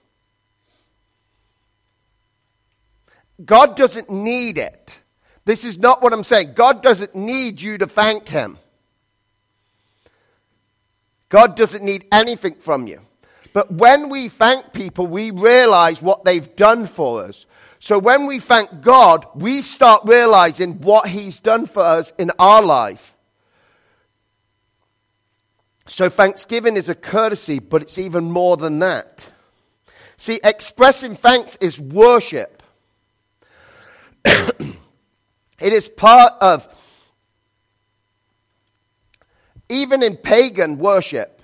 God 3.46 3.78
doesn't 3.78 4.10
need 4.10 4.58
it. 4.58 5.00
This 5.46 5.64
is 5.64 5.78
not 5.78 6.02
what 6.02 6.12
I'm 6.12 6.24
saying. 6.24 6.56
God 6.56 6.84
doesn't 6.84 7.16
need 7.16 7.62
you 7.62 7.78
to 7.78 7.88
thank 7.88 8.28
Him. 8.28 8.58
God 11.30 11.56
doesn't 11.56 11.84
need 11.84 12.06
anything 12.12 12.56
from 12.56 12.88
you. 12.88 13.02
But 13.54 13.72
when 13.72 14.10
we 14.10 14.30
thank 14.30 14.74
people, 14.74 15.08
we 15.08 15.32
realize 15.32 16.02
what 16.02 16.24
they've 16.24 16.56
done 16.56 16.86
for 16.86 17.24
us. 17.24 17.46
So 17.80 18.00
when 18.00 18.26
we 18.26 18.40
thank 18.40 18.82
God, 18.82 19.26
we 19.36 19.62
start 19.62 20.04
realizing 20.06 20.82
what 20.82 21.08
He's 21.08 21.40
done 21.40 21.66
for 21.66 21.84
us 21.84 22.14
in 22.18 22.32
our 22.40 22.62
life. 22.62 23.16
So 25.88 26.10
thanksgiving 26.10 26.76
is 26.76 26.90
a 26.90 26.96
courtesy, 26.96 27.60
but 27.60 27.82
it's 27.82 27.98
even 27.98 28.26
more 28.26 28.58
than 28.58 28.80
that. 28.80 29.30
See, 30.18 30.40
expressing 30.44 31.16
thanks 31.16 31.56
is 31.58 31.80
worship. 31.80 32.64
it 34.26 34.74
is 35.60 35.88
part 35.88 36.34
of, 36.42 36.68
even 39.70 40.04
in 40.04 40.18
pagan 40.18 40.78
worship, 40.78 41.42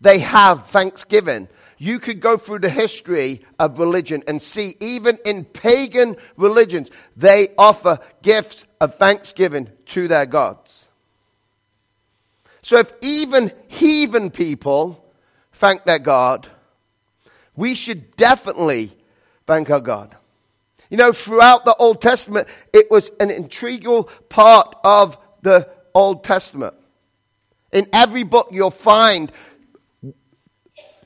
they 0.00 0.18
have 0.20 0.66
thanksgiving. 0.66 1.48
You 1.78 1.98
could 1.98 2.20
go 2.20 2.36
through 2.36 2.60
the 2.60 2.70
history 2.70 3.44
of 3.58 3.78
religion 3.78 4.22
and 4.26 4.40
see, 4.40 4.76
even 4.80 5.18
in 5.24 5.44
pagan 5.44 6.16
religions, 6.36 6.90
they 7.16 7.48
offer 7.56 7.98
gifts 8.22 8.64
of 8.80 8.94
thanksgiving 8.96 9.70
to 9.86 10.08
their 10.08 10.26
gods. 10.26 10.86
So 12.62 12.78
if 12.78 12.92
even 13.00 13.52
heathen 13.68 14.30
people 14.30 15.02
thank 15.52 15.84
their 15.84 15.98
God, 15.98 16.48
we 17.56 17.74
should 17.74 18.16
definitely 18.16 18.92
thank 19.46 19.70
our 19.70 19.80
God. 19.80 20.16
You 20.90 20.96
know, 20.96 21.12
throughout 21.12 21.64
the 21.64 21.74
Old 21.76 22.02
Testament, 22.02 22.48
it 22.72 22.90
was 22.90 23.10
an 23.20 23.30
integral 23.30 24.04
part 24.28 24.76
of 24.82 25.18
the 25.42 25.68
Old 25.94 26.24
Testament. 26.24 26.74
In 27.72 27.86
every 27.92 28.22
book, 28.22 28.48
you'll 28.50 28.70
find 28.70 29.30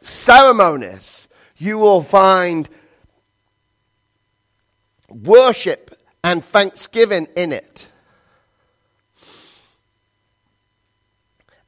ceremonies. 0.00 1.28
You 1.56 1.78
will 1.78 2.02
find 2.02 2.68
worship 5.08 5.96
and 6.22 6.42
thanksgiving 6.42 7.28
in 7.36 7.52
it. 7.52 7.86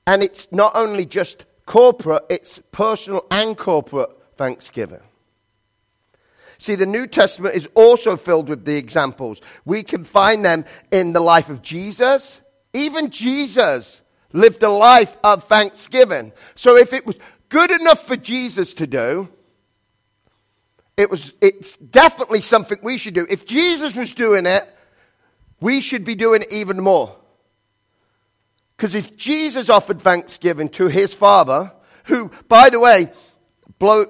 And 0.06 0.22
it's 0.22 0.48
not 0.52 0.76
only 0.76 1.04
just 1.04 1.44
corporate, 1.66 2.24
it's 2.30 2.60
personal 2.72 3.26
and 3.30 3.56
corporate 3.56 4.10
thanksgiving. 4.36 5.00
See, 6.58 6.74
the 6.74 6.86
New 6.86 7.06
Testament 7.06 7.54
is 7.54 7.68
also 7.74 8.16
filled 8.16 8.48
with 8.48 8.64
the 8.64 8.76
examples. 8.76 9.42
We 9.64 9.82
can 9.82 10.04
find 10.04 10.44
them 10.44 10.64
in 10.90 11.12
the 11.12 11.20
life 11.20 11.50
of 11.50 11.60
Jesus. 11.60 12.40
Even 12.72 13.10
Jesus 13.10 14.00
lived 14.36 14.62
a 14.62 14.70
life 14.70 15.16
of 15.24 15.44
thanksgiving. 15.44 16.32
So 16.54 16.76
if 16.76 16.92
it 16.92 17.06
was 17.06 17.16
good 17.48 17.70
enough 17.70 18.06
for 18.06 18.16
Jesus 18.16 18.74
to 18.74 18.86
do, 18.86 19.28
it 20.96 21.10
was, 21.10 21.32
it's 21.40 21.76
definitely 21.76 22.40
something 22.40 22.78
we 22.82 22.98
should 22.98 23.14
do. 23.14 23.26
If 23.28 23.46
Jesus 23.46 23.94
was 23.94 24.12
doing 24.12 24.46
it, 24.46 24.64
we 25.60 25.80
should 25.80 26.04
be 26.04 26.14
doing 26.14 26.42
it 26.42 26.52
even 26.52 26.80
more. 26.80 27.16
Because 28.76 28.94
if 28.94 29.16
Jesus 29.16 29.68
offered 29.68 30.00
thanksgiving 30.00 30.68
to 30.70 30.88
his 30.88 31.14
Father, 31.14 31.72
who, 32.04 32.30
by 32.48 32.70
the 32.70 32.78
way, 32.78 33.10
blow, 33.78 34.06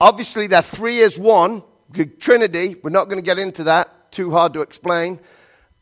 obviously 0.00 0.48
they're 0.48 0.62
three 0.62 1.02
as 1.02 1.18
one, 1.18 1.62
Trinity, 2.18 2.76
we're 2.82 2.90
not 2.90 3.04
going 3.04 3.18
to 3.18 3.24
get 3.24 3.38
into 3.38 3.64
that, 3.64 4.10
too 4.12 4.30
hard 4.30 4.54
to 4.54 4.60
explain. 4.60 5.20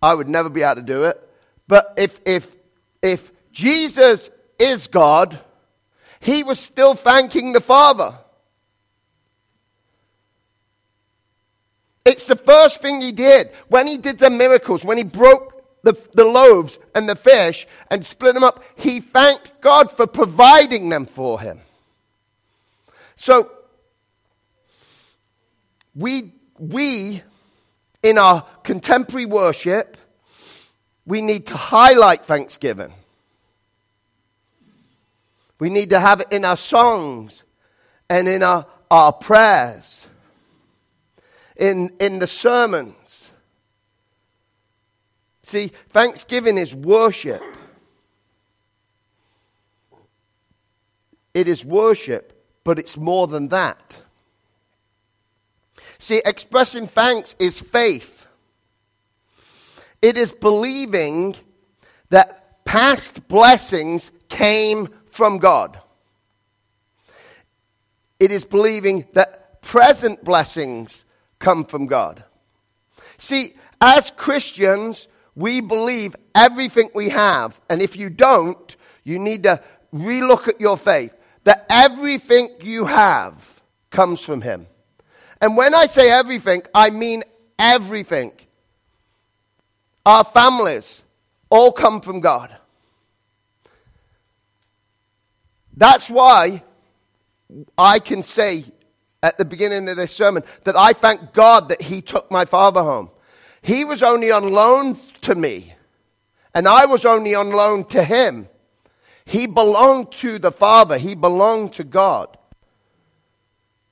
I 0.03 0.15
would 0.15 0.29
never 0.29 0.51
be 0.51 0.63
able 0.63 0.77
to 0.77 0.83
do 0.83 1.05
it. 1.05 1.21
But 1.67 1.95
if, 1.97 2.21
if, 2.27 2.55
if 3.03 3.33
Jesus 3.55 4.29
is 4.59 4.89
God, 4.89 5.39
he 6.21 6.43
was 6.43 6.59
still 6.59 6.95
thanking 6.95 7.53
the 7.53 7.61
Father. 7.61 8.19
It's 12.05 12.27
the 12.27 12.37
first 12.37 12.83
thing 12.83 13.01
he 13.01 13.13
did. 13.13 13.51
When 13.69 13.87
he 13.87 13.97
did 13.97 14.19
the 14.19 14.29
miracles, 14.29 14.85
when 14.85 14.99
he 14.99 15.05
broke 15.05 15.83
the, 15.83 15.95
the 16.15 16.25
loaves 16.25 16.79
and 16.95 17.09
the 17.09 17.15
fish 17.15 17.67
and 17.91 18.05
split 18.05 18.35
them 18.35 18.43
up, 18.43 18.65
he 18.75 19.01
thanked 19.01 19.61
God 19.61 19.91
for 19.91 20.07
providing 20.07 20.89
them 20.89 21.07
for 21.07 21.41
him. 21.41 21.61
So, 23.17 23.51
we, 25.95 26.33
we, 26.59 27.23
in 28.03 28.19
our 28.19 28.45
contemporary 28.65 29.27
worship, 29.27 29.97
we 31.07 31.23
need 31.23 31.47
to 31.47 31.57
highlight 31.57 32.25
thanksgiving. 32.25 32.93
We 35.59 35.71
need 35.71 35.91
to 35.91 36.01
have 36.01 36.21
it 36.21 36.29
in 36.31 36.45
our 36.45 36.57
songs 36.57 37.45
and 38.09 38.29
in 38.29 38.43
our, 38.43 38.67
our 38.91 39.13
prayers, 39.13 40.07
in, 41.57 41.93
in 42.01 42.19
the 42.19 42.27
sermons. 42.27 43.29
See, 45.43 45.73
thanksgiving 45.89 46.59
is 46.59 46.75
worship. 46.75 47.43
It 51.33 51.49
is 51.49 51.65
worship, 51.65 52.45
but 52.65 52.79
it's 52.79 52.97
more 52.97 53.27
than 53.27 53.49
that. 53.49 53.99
See, 55.99 56.21
expressing 56.25 56.87
thanks 56.87 57.35
is 57.39 57.61
faith. 57.61 58.27
It 60.03 60.19
is 60.19 60.33
believing 60.33 61.35
that 62.11 62.65
past 62.65 63.27
blessings 63.29 64.11
came 64.29 64.89
from 65.15 65.39
God. 65.39 65.79
It 68.19 68.33
is 68.33 68.45
believing 68.45 69.07
that 69.13 69.63
present 69.63 70.25
blessings 70.25 71.05
come 71.39 71.65
from 71.65 71.87
God. 71.87 72.25
See, 73.19 73.55
as 73.81 74.11
Christians, 74.11 75.07
we 75.37 75.61
believe 75.61 76.17
everything 76.35 76.91
we 76.95 77.11
have. 77.11 77.61
And 77.71 77.81
if 77.81 77.97
you 77.97 78.11
don't, 78.11 78.77
you 79.05 79.19
need 79.19 79.45
to 79.45 79.63
relook 79.95 80.49
at 80.49 80.61
your 80.61 80.77
faith. 80.77 81.15
That 81.45 81.65
everything 81.69 82.49
you 82.63 82.87
have 82.87 83.63
comes 83.91 84.21
from 84.21 84.41
Him. 84.41 84.67
And 85.41 85.57
when 85.57 85.75
I 85.75 85.87
say 85.87 86.11
everything, 86.11 86.63
I 86.75 86.91
mean 86.91 87.23
everything. 87.59 88.33
Our 90.05 90.25
families 90.25 91.03
all 91.51 91.71
come 91.71 92.01
from 92.01 92.21
God. 92.21 92.57
That's 95.77 96.09
why 96.09 96.63
I 97.77 97.99
can 97.99 98.23
say 98.23 98.65
at 99.23 99.39
the 99.39 99.45
beginning 99.45 99.89
of 99.89 99.97
this 99.97 100.13
sermon 100.13 100.45
that 100.65 100.77
I 100.77 100.93
thank 100.93 101.33
God 101.33 101.69
that 101.69 101.83
He 101.83 102.01
took 102.01 102.31
my 102.31 102.45
father 102.45 102.83
home. 102.83 103.11
He 103.65 103.85
was 103.87 104.03
only 104.03 104.31
on 104.31 104.53
loan 104.53 105.01
to 105.23 105.35
me, 105.35 105.75
and 106.55 106.69
I 106.69 106.85
was 106.85 107.07
only 107.07 107.35
on 107.35 107.51
loan 107.51 107.85
to 107.87 108.05
him. 108.05 108.47
He 109.25 109.47
belonged 109.47 110.13
to 110.13 110.39
the 110.39 110.53
Father, 110.53 110.99
he 110.99 111.15
belonged 111.15 111.73
to 111.75 111.85
God. 111.85 112.37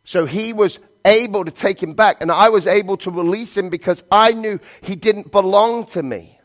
So 0.05 0.27
he 0.27 0.53
was 0.53 0.79
able 1.07 1.47
to 1.47 1.51
take 1.51 1.83
him 1.83 1.95
back, 1.95 2.19
and 2.21 2.31
I 2.31 2.51
was 2.51 2.67
able 2.67 2.99
to 2.99 3.11
release 3.11 3.57
him 3.57 3.71
because 3.71 4.05
I 4.13 4.33
knew 4.33 4.61
he 4.83 4.95
didn't 4.95 5.33
belong 5.33 5.87
to 5.87 6.03
me. 6.03 6.39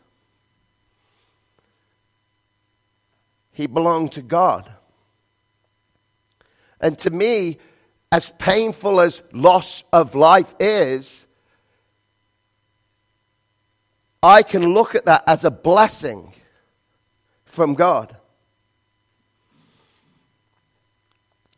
He 3.52 3.68
belonged 3.68 4.14
to 4.14 4.22
God. 4.22 4.72
And 6.80 6.98
to 7.00 7.10
me, 7.10 7.58
as 8.12 8.32
painful 8.38 9.02
as 9.02 9.22
loss 9.34 9.84
of 9.92 10.16
life 10.16 10.54
is, 10.60 11.26
I 14.22 14.44
can 14.44 14.74
look 14.74 14.96
at 14.96 15.06
that 15.06 15.24
as 15.28 15.44
a 15.44 15.52
blessing 15.52 16.34
from 17.46 17.76
God. 17.76 18.16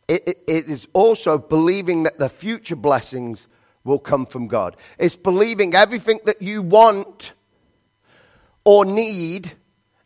It, 0.08 0.24
it, 0.26 0.42
it 0.48 0.68
is 0.68 0.88
also 0.92 1.38
believing 1.38 2.02
that 2.02 2.18
the 2.18 2.28
future 2.28 2.76
blessings 2.76 3.46
will 3.84 3.98
come 3.98 4.26
from 4.26 4.48
God. 4.48 4.76
It's 4.98 5.16
believing 5.16 5.74
everything 5.74 6.20
that 6.24 6.42
you 6.42 6.62
want 6.62 7.32
or 8.64 8.84
need 8.84 9.52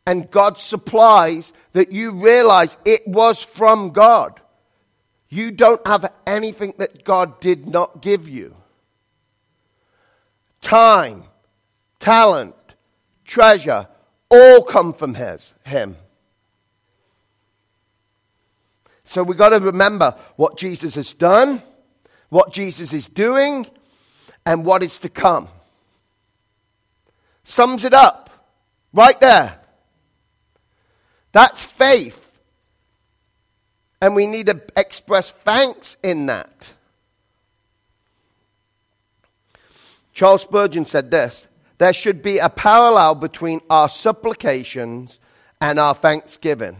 and 0.06 0.30
God 0.30 0.58
supplies 0.58 1.52
that 1.72 1.90
you 1.90 2.12
realize 2.12 2.76
it 2.84 3.02
was 3.06 3.42
from 3.42 3.90
God. 3.90 4.40
You 5.34 5.50
don't 5.50 5.84
have 5.84 6.12
anything 6.28 6.74
that 6.78 7.02
God 7.02 7.40
did 7.40 7.66
not 7.66 8.00
give 8.00 8.28
you. 8.28 8.54
Time, 10.60 11.24
talent, 11.98 12.54
treasure, 13.24 13.88
all 14.30 14.62
come 14.62 14.92
from 14.92 15.14
his, 15.14 15.52
him. 15.66 15.96
So 19.04 19.24
we've 19.24 19.36
got 19.36 19.48
to 19.48 19.58
remember 19.58 20.16
what 20.36 20.56
Jesus 20.56 20.94
has 20.94 21.12
done, 21.12 21.60
what 22.28 22.52
Jesus 22.52 22.92
is 22.92 23.08
doing, 23.08 23.66
and 24.46 24.64
what 24.64 24.84
is 24.84 25.00
to 25.00 25.08
come. 25.08 25.48
Sums 27.42 27.82
it 27.82 27.92
up 27.92 28.30
right 28.92 29.18
there. 29.18 29.58
That's 31.32 31.66
faith. 31.66 32.23
And 34.04 34.14
we 34.14 34.26
need 34.26 34.48
to 34.48 34.60
express 34.76 35.30
thanks 35.30 35.96
in 36.02 36.26
that. 36.26 36.74
Charles 40.12 40.42
Spurgeon 40.42 40.84
said 40.84 41.10
this 41.10 41.46
there 41.78 41.94
should 41.94 42.20
be 42.20 42.36
a 42.36 42.50
parallel 42.50 43.14
between 43.14 43.62
our 43.70 43.88
supplications 43.88 45.18
and 45.58 45.78
our 45.78 45.94
thanksgiving. 45.94 46.76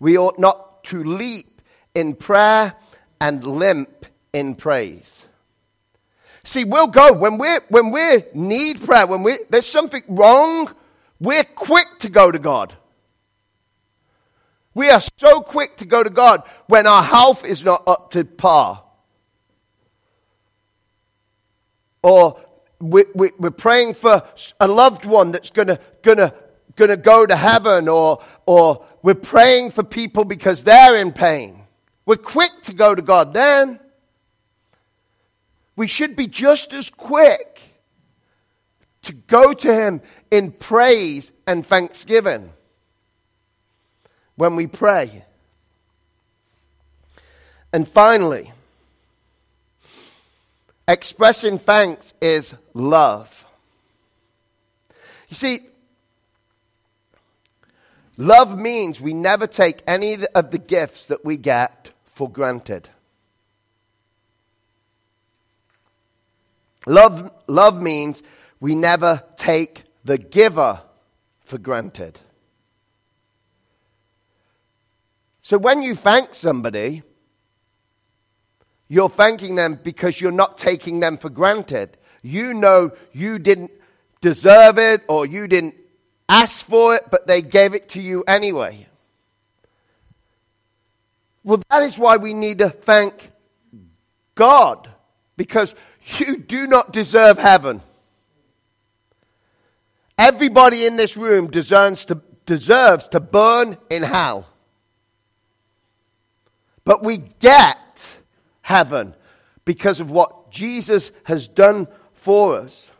We 0.00 0.18
ought 0.18 0.40
not 0.40 0.82
to 0.86 1.04
leap 1.04 1.62
in 1.94 2.16
prayer 2.16 2.74
and 3.20 3.44
limp 3.44 4.06
in 4.32 4.56
praise. 4.56 5.26
See, 6.42 6.64
we'll 6.64 6.88
go 6.88 7.12
when 7.12 7.38
we 7.38 7.50
when 7.68 7.92
we 7.92 8.24
need 8.34 8.84
prayer, 8.84 9.06
when 9.06 9.22
we 9.22 9.38
there's 9.48 9.64
something 9.64 10.02
wrong, 10.08 10.74
we're 11.20 11.44
quick 11.44 11.86
to 12.00 12.08
go 12.08 12.32
to 12.32 12.38
God. 12.40 12.74
We 14.78 14.90
are 14.90 15.02
so 15.16 15.40
quick 15.40 15.78
to 15.78 15.84
go 15.84 16.04
to 16.04 16.08
God 16.08 16.44
when 16.68 16.86
our 16.86 17.02
health 17.02 17.44
is 17.44 17.64
not 17.64 17.82
up 17.88 18.12
to 18.12 18.24
par. 18.24 18.84
Or 22.00 22.40
we, 22.78 23.04
we, 23.12 23.32
we're 23.40 23.50
praying 23.50 23.94
for 23.94 24.22
a 24.60 24.68
loved 24.68 25.04
one 25.04 25.32
that's 25.32 25.50
going 25.50 25.66
to 25.66 25.80
gonna, 26.02 26.32
gonna 26.76 26.96
go 26.96 27.26
to 27.26 27.34
heaven, 27.34 27.88
or, 27.88 28.22
or 28.46 28.84
we're 29.02 29.14
praying 29.14 29.72
for 29.72 29.82
people 29.82 30.24
because 30.24 30.62
they're 30.62 30.94
in 30.94 31.10
pain. 31.10 31.64
We're 32.06 32.14
quick 32.14 32.52
to 32.66 32.72
go 32.72 32.94
to 32.94 33.02
God 33.02 33.34
then. 33.34 33.80
We 35.74 35.88
should 35.88 36.14
be 36.14 36.28
just 36.28 36.72
as 36.72 36.88
quick 36.88 37.62
to 39.02 39.12
go 39.12 39.52
to 39.54 39.74
Him 39.74 40.02
in 40.30 40.52
praise 40.52 41.32
and 41.48 41.66
thanksgiving 41.66 42.52
when 44.38 44.54
we 44.54 44.68
pray. 44.68 45.24
And 47.72 47.88
finally, 47.88 48.52
expressing 50.86 51.58
thanks 51.58 52.14
is 52.22 52.54
love. 52.72 53.44
You 55.28 55.34
see, 55.34 55.60
love 58.16 58.56
means 58.56 59.00
we 59.00 59.12
never 59.12 59.48
take 59.48 59.82
any 59.88 60.24
of 60.34 60.52
the 60.52 60.58
gifts 60.58 61.06
that 61.06 61.24
we 61.24 61.36
get 61.36 61.90
for 62.04 62.30
granted. 62.30 62.88
Love, 66.86 67.32
love 67.48 67.82
means 67.82 68.22
we 68.60 68.76
never 68.76 69.24
take 69.36 69.82
the 70.04 70.16
giver 70.16 70.80
for 71.40 71.58
granted. 71.58 72.20
So 75.48 75.56
when 75.56 75.80
you 75.80 75.94
thank 75.94 76.34
somebody, 76.34 77.02
you're 78.86 79.08
thanking 79.08 79.54
them 79.54 79.80
because 79.82 80.20
you're 80.20 80.30
not 80.30 80.58
taking 80.58 81.00
them 81.00 81.16
for 81.16 81.30
granted. 81.30 81.96
You 82.20 82.52
know 82.52 82.90
you 83.12 83.38
didn't 83.38 83.70
deserve 84.20 84.76
it 84.76 85.04
or 85.08 85.24
you 85.24 85.48
didn't 85.48 85.74
ask 86.28 86.66
for 86.66 86.96
it, 86.96 87.04
but 87.10 87.26
they 87.26 87.40
gave 87.40 87.72
it 87.72 87.88
to 87.90 88.02
you 88.02 88.24
anyway. 88.28 88.88
Well, 91.44 91.62
that 91.70 91.82
is 91.82 91.98
why 91.98 92.18
we 92.18 92.34
need 92.34 92.58
to 92.58 92.68
thank 92.68 93.30
God 94.34 94.90
because 95.38 95.74
you 96.18 96.36
do 96.36 96.66
not 96.66 96.92
deserve 96.92 97.38
heaven. 97.38 97.80
Everybody 100.18 100.84
in 100.84 100.96
this 100.96 101.16
room 101.16 101.50
deserves 101.50 102.04
to, 102.04 102.20
deserves 102.44 103.08
to 103.08 103.20
burn 103.20 103.78
in 103.88 104.02
hell. 104.02 104.46
But 106.88 107.02
we 107.02 107.18
get 107.18 108.16
heaven 108.62 109.14
because 109.66 110.00
of 110.00 110.10
what 110.10 110.50
Jesus 110.50 111.12
has 111.24 111.46
done 111.46 111.86
for 112.14 112.56
us. 112.56 112.90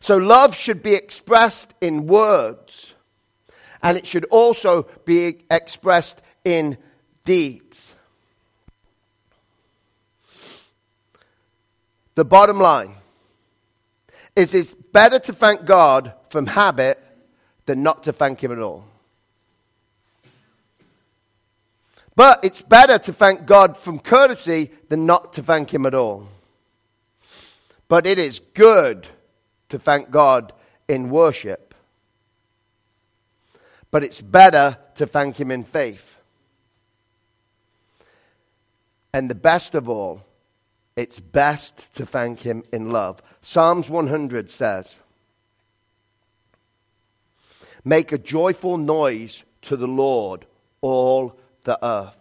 So 0.00 0.18
love 0.18 0.54
should 0.54 0.82
be 0.82 0.92
expressed 0.92 1.72
in 1.80 2.06
words, 2.06 2.92
and 3.82 3.96
it 3.96 4.06
should 4.06 4.26
also 4.26 4.82
be 5.06 5.44
expressed 5.50 6.20
in 6.44 6.76
deeds. 7.24 7.94
The 12.16 12.26
bottom 12.26 12.60
line 12.60 12.96
is 14.36 14.52
it's 14.52 14.74
better 14.74 15.18
to 15.20 15.32
thank 15.32 15.64
God 15.64 16.12
from 16.28 16.44
habit 16.44 17.02
than 17.64 17.82
not 17.82 18.04
to 18.04 18.12
thank 18.12 18.44
Him 18.44 18.52
at 18.52 18.58
all. 18.58 18.89
But 22.16 22.44
it's 22.44 22.62
better 22.62 22.98
to 22.98 23.12
thank 23.12 23.46
God 23.46 23.76
from 23.78 23.98
courtesy 23.98 24.70
than 24.88 25.06
not 25.06 25.32
to 25.34 25.42
thank 25.42 25.72
Him 25.72 25.86
at 25.86 25.94
all. 25.94 26.28
But 27.88 28.06
it 28.06 28.18
is 28.18 28.40
good 28.40 29.06
to 29.68 29.78
thank 29.78 30.10
God 30.10 30.52
in 30.88 31.10
worship. 31.10 31.74
But 33.90 34.04
it's 34.04 34.20
better 34.20 34.78
to 34.96 35.06
thank 35.06 35.40
Him 35.40 35.50
in 35.50 35.64
faith. 35.64 36.18
And 39.12 39.28
the 39.28 39.34
best 39.34 39.74
of 39.74 39.88
all, 39.88 40.22
it's 40.96 41.18
best 41.18 41.94
to 41.96 42.06
thank 42.06 42.40
Him 42.40 42.62
in 42.72 42.90
love. 42.90 43.22
Psalms 43.42 43.88
100 43.88 44.50
says, 44.50 44.96
Make 47.84 48.12
a 48.12 48.18
joyful 48.18 48.76
noise 48.76 49.42
to 49.62 49.76
the 49.76 49.88
Lord, 49.88 50.44
all 50.80 51.39
the 51.64 51.78
earth. 51.84 52.16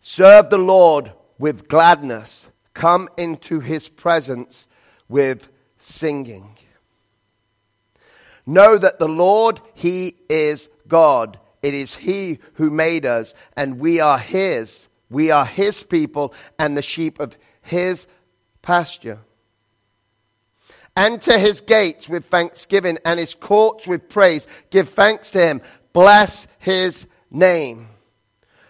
Serve 0.00 0.50
the 0.50 0.58
Lord 0.58 1.12
with 1.38 1.68
gladness. 1.68 2.48
Come 2.74 3.08
into 3.16 3.60
his 3.60 3.88
presence 3.88 4.66
with 5.08 5.48
singing. 5.80 6.56
Know 8.46 8.78
that 8.78 8.98
the 8.98 9.08
Lord, 9.08 9.60
he 9.74 10.16
is 10.30 10.68
God. 10.86 11.38
It 11.62 11.74
is 11.74 11.94
he 11.94 12.38
who 12.54 12.70
made 12.70 13.04
us, 13.04 13.34
and 13.56 13.80
we 13.80 13.98
are 13.98 14.18
his. 14.18 14.88
We 15.10 15.30
are 15.30 15.44
his 15.44 15.82
people 15.82 16.32
and 16.58 16.76
the 16.76 16.82
sheep 16.82 17.18
of 17.18 17.36
his 17.60 18.06
pasture. 18.62 19.18
Enter 20.96 21.38
his 21.38 21.60
gates 21.60 22.08
with 22.08 22.24
thanksgiving 22.26 22.98
and 23.04 23.20
his 23.20 23.34
courts 23.34 23.86
with 23.86 24.08
praise. 24.08 24.46
Give 24.70 24.88
thanks 24.88 25.30
to 25.32 25.40
him. 25.46 25.60
Bless 25.92 26.46
his 26.58 27.06
name. 27.30 27.88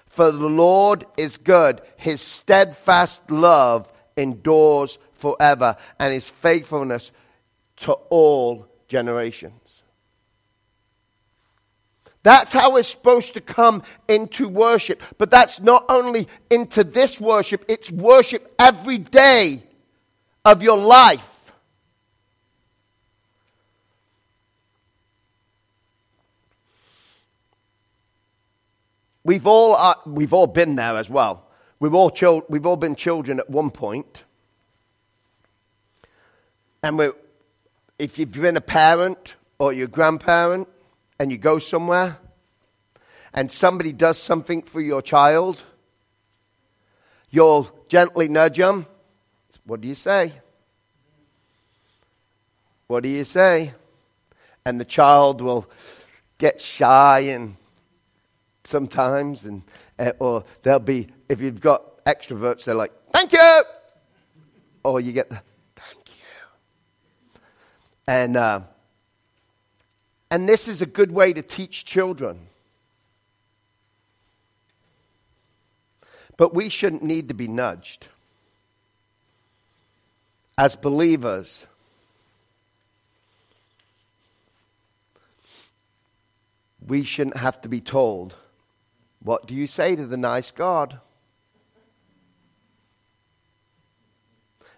For 0.06 0.32
the 0.32 0.48
Lord 0.48 1.06
is 1.16 1.36
good. 1.36 1.82
His 1.96 2.20
steadfast 2.20 3.30
love 3.30 3.90
endures 4.16 4.98
forever, 5.12 5.76
and 5.98 6.12
his 6.12 6.28
faithfulness 6.28 7.10
to 7.76 7.92
all 7.92 8.66
generations. 8.88 9.82
That's 12.22 12.52
how 12.52 12.72
we're 12.72 12.82
supposed 12.82 13.34
to 13.34 13.40
come 13.40 13.84
into 14.08 14.48
worship. 14.48 15.00
But 15.16 15.30
that's 15.30 15.60
not 15.60 15.84
only 15.88 16.26
into 16.50 16.82
this 16.82 17.20
worship, 17.20 17.64
it's 17.68 17.90
worship 17.90 18.52
every 18.58 18.98
day 18.98 19.62
of 20.44 20.62
your 20.62 20.76
life. 20.76 21.35
We've 29.26 29.48
all, 29.48 29.74
uh, 29.74 29.96
we've 30.06 30.32
all 30.32 30.46
been 30.46 30.76
there 30.76 30.96
as 30.96 31.10
well. 31.10 31.48
We've 31.80 31.94
all, 31.94 32.12
we've 32.48 32.64
all 32.64 32.76
been 32.76 32.94
children 32.94 33.40
at 33.40 33.50
one 33.50 33.72
point. 33.72 34.22
And 36.80 36.96
we 36.96 37.10
if 37.98 38.20
you've 38.20 38.30
been 38.30 38.56
a 38.56 38.60
parent 38.60 39.34
or 39.58 39.72
your 39.72 39.88
grandparent 39.88 40.68
and 41.18 41.32
you 41.32 41.38
go 41.38 41.58
somewhere 41.58 42.18
and 43.34 43.50
somebody 43.50 43.92
does 43.92 44.16
something 44.16 44.62
for 44.62 44.80
your 44.80 45.02
child, 45.02 45.60
you'll 47.28 47.68
gently 47.88 48.28
nudge 48.28 48.58
them. 48.58 48.86
What 49.64 49.80
do 49.80 49.88
you 49.88 49.96
say? 49.96 50.34
What 52.86 53.02
do 53.02 53.08
you 53.08 53.24
say? 53.24 53.72
And 54.64 54.78
the 54.78 54.84
child 54.84 55.40
will 55.40 55.68
get 56.38 56.60
shy 56.60 57.18
and 57.20 57.56
sometimes, 58.66 59.44
and 59.44 59.62
uh, 59.98 60.12
or 60.18 60.44
they'll 60.62 60.78
be 60.78 61.08
if 61.28 61.40
you've 61.40 61.60
got 61.60 62.04
extroverts, 62.04 62.64
they're 62.64 62.74
like, 62.74 62.92
"Thank 63.12 63.32
you," 63.32 63.62
or 64.84 65.00
you 65.00 65.12
get 65.12 65.28
the 65.30 65.42
thank 65.74 66.08
you. 66.08 67.40
And, 68.06 68.36
uh, 68.36 68.60
and 70.30 70.48
this 70.48 70.68
is 70.68 70.80
a 70.80 70.86
good 70.86 71.10
way 71.10 71.32
to 71.32 71.42
teach 71.42 71.84
children. 71.84 72.46
But 76.36 76.54
we 76.54 76.68
shouldn't 76.68 77.02
need 77.02 77.28
to 77.28 77.34
be 77.34 77.48
nudged. 77.48 78.08
As 80.58 80.76
believers, 80.76 81.66
we 86.86 87.02
shouldn't 87.02 87.36
have 87.36 87.60
to 87.62 87.68
be 87.68 87.80
told, 87.80 88.34
What 89.26 89.48
do 89.48 89.56
you 89.56 89.66
say 89.66 89.96
to 89.96 90.06
the 90.06 90.16
nice 90.16 90.52
God? 90.52 91.00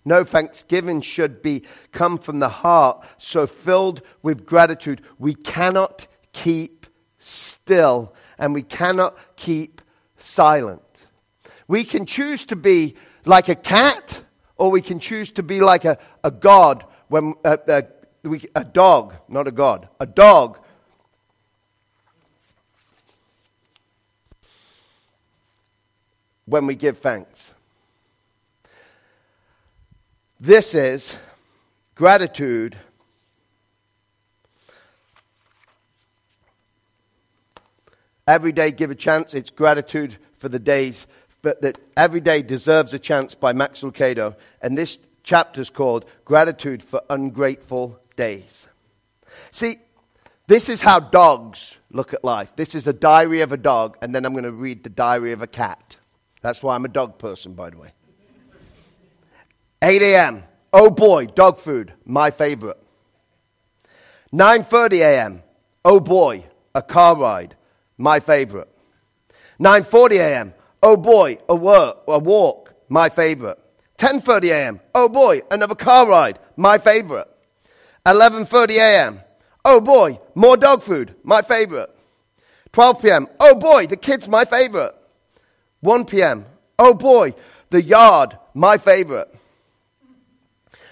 No, 0.06 0.24
thanksgiving 0.24 1.02
should 1.02 1.42
be 1.42 1.64
come 1.92 2.16
from 2.16 2.38
the 2.38 2.48
heart, 2.48 3.04
so 3.18 3.46
filled 3.46 4.00
with 4.22 4.46
gratitude. 4.46 5.02
We 5.18 5.34
cannot 5.34 6.06
keep 6.32 6.87
still 7.18 8.14
and 8.38 8.54
we 8.54 8.62
cannot 8.62 9.18
keep 9.37 9.82
silent. 10.16 11.04
We 11.66 11.84
can 11.84 12.06
choose 12.06 12.46
to 12.46 12.56
be 12.56 12.96
like 13.26 13.50
a 13.50 13.54
cat, 13.54 14.22
or 14.56 14.70
we 14.70 14.80
can 14.80 14.98
choose 14.98 15.30
to 15.32 15.42
be 15.42 15.61
like 15.61 15.84
a, 15.84 15.98
a 16.24 16.30
god, 16.30 16.87
when, 17.08 17.34
uh, 17.44 17.58
uh, 17.68 17.82
we, 18.22 18.46
a 18.54 18.64
dog, 18.64 19.12
not 19.28 19.46
a 19.46 19.52
god, 19.52 19.90
a 20.00 20.06
dog. 20.06 20.58
When 26.48 26.66
we 26.66 26.76
give 26.76 26.96
thanks. 26.96 27.50
This 30.40 30.74
is 30.74 31.14
gratitude. 31.94 32.74
Every 38.26 38.52
day, 38.52 38.70
give 38.70 38.90
a 38.90 38.94
chance. 38.94 39.34
It's 39.34 39.50
gratitude 39.50 40.16
for 40.38 40.48
the 40.48 40.58
days, 40.58 41.06
but 41.42 41.61
that 41.61 41.76
every 41.98 42.20
day 42.20 42.40
deserves 42.40 42.94
a 42.94 42.98
chance 42.98 43.34
by 43.34 43.52
Max 43.52 43.82
Lucado. 43.82 44.34
And 44.62 44.78
this 44.78 44.98
chapter 45.22 45.61
is 45.61 45.68
called 45.68 46.06
Gratitude 46.24 46.82
for 46.82 47.02
Ungrateful 47.11 48.00
Days. 48.16 48.66
See, 49.50 49.76
this 50.46 50.70
is 50.70 50.80
how 50.80 50.98
dogs 50.98 51.74
look 51.90 52.14
at 52.14 52.24
life. 52.24 52.56
This 52.56 52.74
is 52.74 52.87
a 52.87 52.94
diary 52.94 53.42
of 53.42 53.52
a 53.52 53.58
dog, 53.58 53.98
and 54.00 54.14
then 54.14 54.24
I'm 54.24 54.32
going 54.32 54.44
to 54.44 54.50
read 54.52 54.82
the 54.82 54.88
diary 54.88 55.32
of 55.32 55.42
a 55.42 55.46
cat. 55.46 55.97
That's 56.48 56.62
why 56.62 56.74
I'm 56.74 56.87
a 56.87 56.88
dog 56.88 57.18
person, 57.18 57.52
by 57.52 57.68
the 57.68 57.76
way. 57.76 57.92
8 59.82 60.00
a.m. 60.00 60.44
Oh 60.72 60.88
boy, 60.88 61.26
dog 61.26 61.58
food, 61.58 61.92
my 62.06 62.30
favorite. 62.30 62.82
9:30 64.32 65.00
a.m. 65.02 65.42
Oh 65.84 66.00
boy, 66.00 66.46
a 66.74 66.80
car 66.80 67.16
ride, 67.16 67.54
my 67.98 68.18
favorite. 68.18 68.70
9:40 69.61 70.12
a.m. 70.20 70.54
Oh 70.82 70.96
boy, 70.96 71.37
a 71.50 71.54
work, 71.54 71.98
a 72.08 72.18
walk, 72.18 72.72
my 72.88 73.11
favorite. 73.11 73.58
10:30 73.98 74.50
a.m. 74.50 74.80
Oh 74.94 75.11
boy, 75.11 75.42
another 75.50 75.74
car 75.74 76.08
ride, 76.08 76.38
my 76.56 76.78
favorite. 76.78 77.28
11:30 78.06 78.70
a.m. 78.78 79.20
Oh 79.66 79.82
boy, 79.82 80.18
more 80.34 80.56
dog 80.56 80.82
food, 80.82 81.14
my 81.24 81.42
favorite. 81.42 81.90
12 82.72 83.02
p.m. 83.02 83.28
Oh 83.38 83.54
boy, 83.54 83.87
the 83.87 83.98
kids, 83.98 84.26
my 84.30 84.46
favorite. 84.46 84.94
1 85.80 86.04
p.m. 86.06 86.44
Oh 86.78 86.94
boy, 86.94 87.34
the 87.70 87.82
yard, 87.82 88.36
my 88.54 88.78
favorite. 88.78 89.34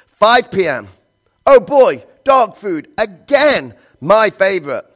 5 0.07 0.51
p.m. 0.51 0.89
Oh 1.45 1.61
boy, 1.61 2.05
dog 2.25 2.57
food 2.57 2.89
again, 2.99 3.75
my 4.01 4.31
favorite. 4.31 4.87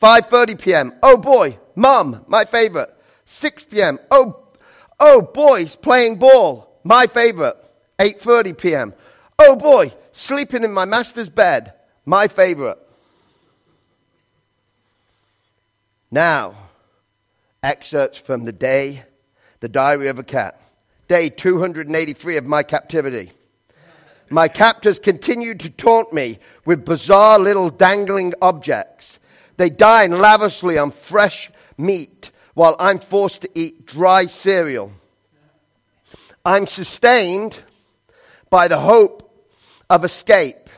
5:30 0.00 0.60
p.m. 0.60 0.94
Oh 1.02 1.16
boy, 1.16 1.58
mom, 1.74 2.24
my 2.26 2.44
favorite. 2.44 2.94
6 3.26 3.64
p.m. 3.64 3.98
Oh 4.10 4.48
oh 4.98 5.20
boys 5.20 5.76
playing 5.76 6.16
ball, 6.16 6.80
my 6.82 7.06
favorite. 7.06 7.56
8:30 7.98 8.58
p.m. 8.58 8.94
Oh 9.38 9.56
boy, 9.56 9.92
sleeping 10.12 10.64
in 10.64 10.72
my 10.72 10.84
master's 10.84 11.28
bed, 11.28 11.74
my 12.06 12.28
favorite. 12.28 12.78
Now, 16.10 16.54
excerpts 17.62 18.18
from 18.18 18.44
the 18.44 18.52
day, 18.52 19.04
the 19.60 19.68
diary 19.68 20.08
of 20.08 20.18
a 20.18 20.24
cat. 20.24 20.60
Day 21.08 21.28
283 21.28 22.36
of 22.36 22.46
my 22.46 22.62
captivity. 22.62 23.32
My 24.28 24.48
captors 24.48 24.98
continued 24.98 25.60
to 25.60 25.70
taunt 25.70 26.12
me 26.12 26.38
with 26.64 26.84
bizarre 26.84 27.38
little 27.38 27.68
dangling 27.68 28.34
objects. 28.40 29.18
They 29.56 29.70
dine 29.70 30.12
lavishly 30.12 30.78
on 30.78 30.92
fresh 30.92 31.50
meat 31.76 32.30
while 32.54 32.76
I'm 32.78 33.00
forced 33.00 33.42
to 33.42 33.50
eat 33.54 33.86
dry 33.86 34.26
cereal. 34.26 34.92
I'm 36.44 36.66
sustained 36.66 37.58
by 38.48 38.68
the 38.68 38.78
hope 38.78 39.26
of 39.90 40.04
escape 40.04 40.70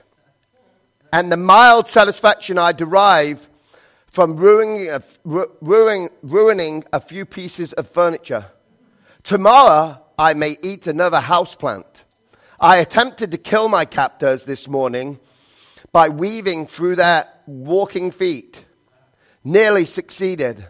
and 1.12 1.30
the 1.30 1.36
mild 1.36 1.88
satisfaction 1.88 2.56
I 2.56 2.72
derive 2.72 3.48
from 4.10 4.36
ruining, 4.36 4.90
uh, 4.90 5.00
ruining, 5.24 6.08
ruining 6.22 6.84
a 6.92 7.00
few 7.00 7.26
pieces 7.26 7.72
of 7.74 7.86
furniture. 7.86 8.46
Tomorrow, 9.24 10.02
I 10.18 10.34
may 10.34 10.56
eat 10.62 10.86
another 10.86 11.20
houseplant. 11.20 12.02
I 12.58 12.78
attempted 12.78 13.30
to 13.30 13.38
kill 13.38 13.68
my 13.68 13.84
captors 13.84 14.44
this 14.44 14.66
morning 14.66 15.20
by 15.92 16.08
weaving 16.08 16.66
through 16.66 16.96
their 16.96 17.28
walking 17.46 18.10
feet. 18.10 18.64
Nearly 19.44 19.84
succeeded. 19.84 20.66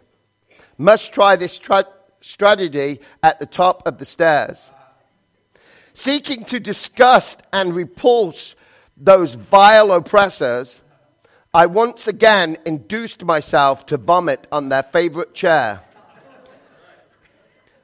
Must 0.76 1.12
try 1.12 1.36
this 1.36 1.58
tra- 1.58 1.86
strategy 2.20 3.00
at 3.22 3.40
the 3.40 3.46
top 3.46 3.86
of 3.86 3.98
the 3.98 4.04
stairs. 4.04 4.70
Seeking 5.94 6.44
to 6.46 6.60
disgust 6.60 7.42
and 7.52 7.74
repulse 7.74 8.54
those 8.96 9.34
vile 9.34 9.92
oppressors, 9.92 10.82
I 11.54 11.66
once 11.66 12.08
again 12.08 12.56
induced 12.64 13.24
myself 13.24 13.86
to 13.86 13.96
vomit 13.96 14.46
on 14.50 14.68
their 14.68 14.82
favorite 14.82 15.34
chair. 15.34 15.82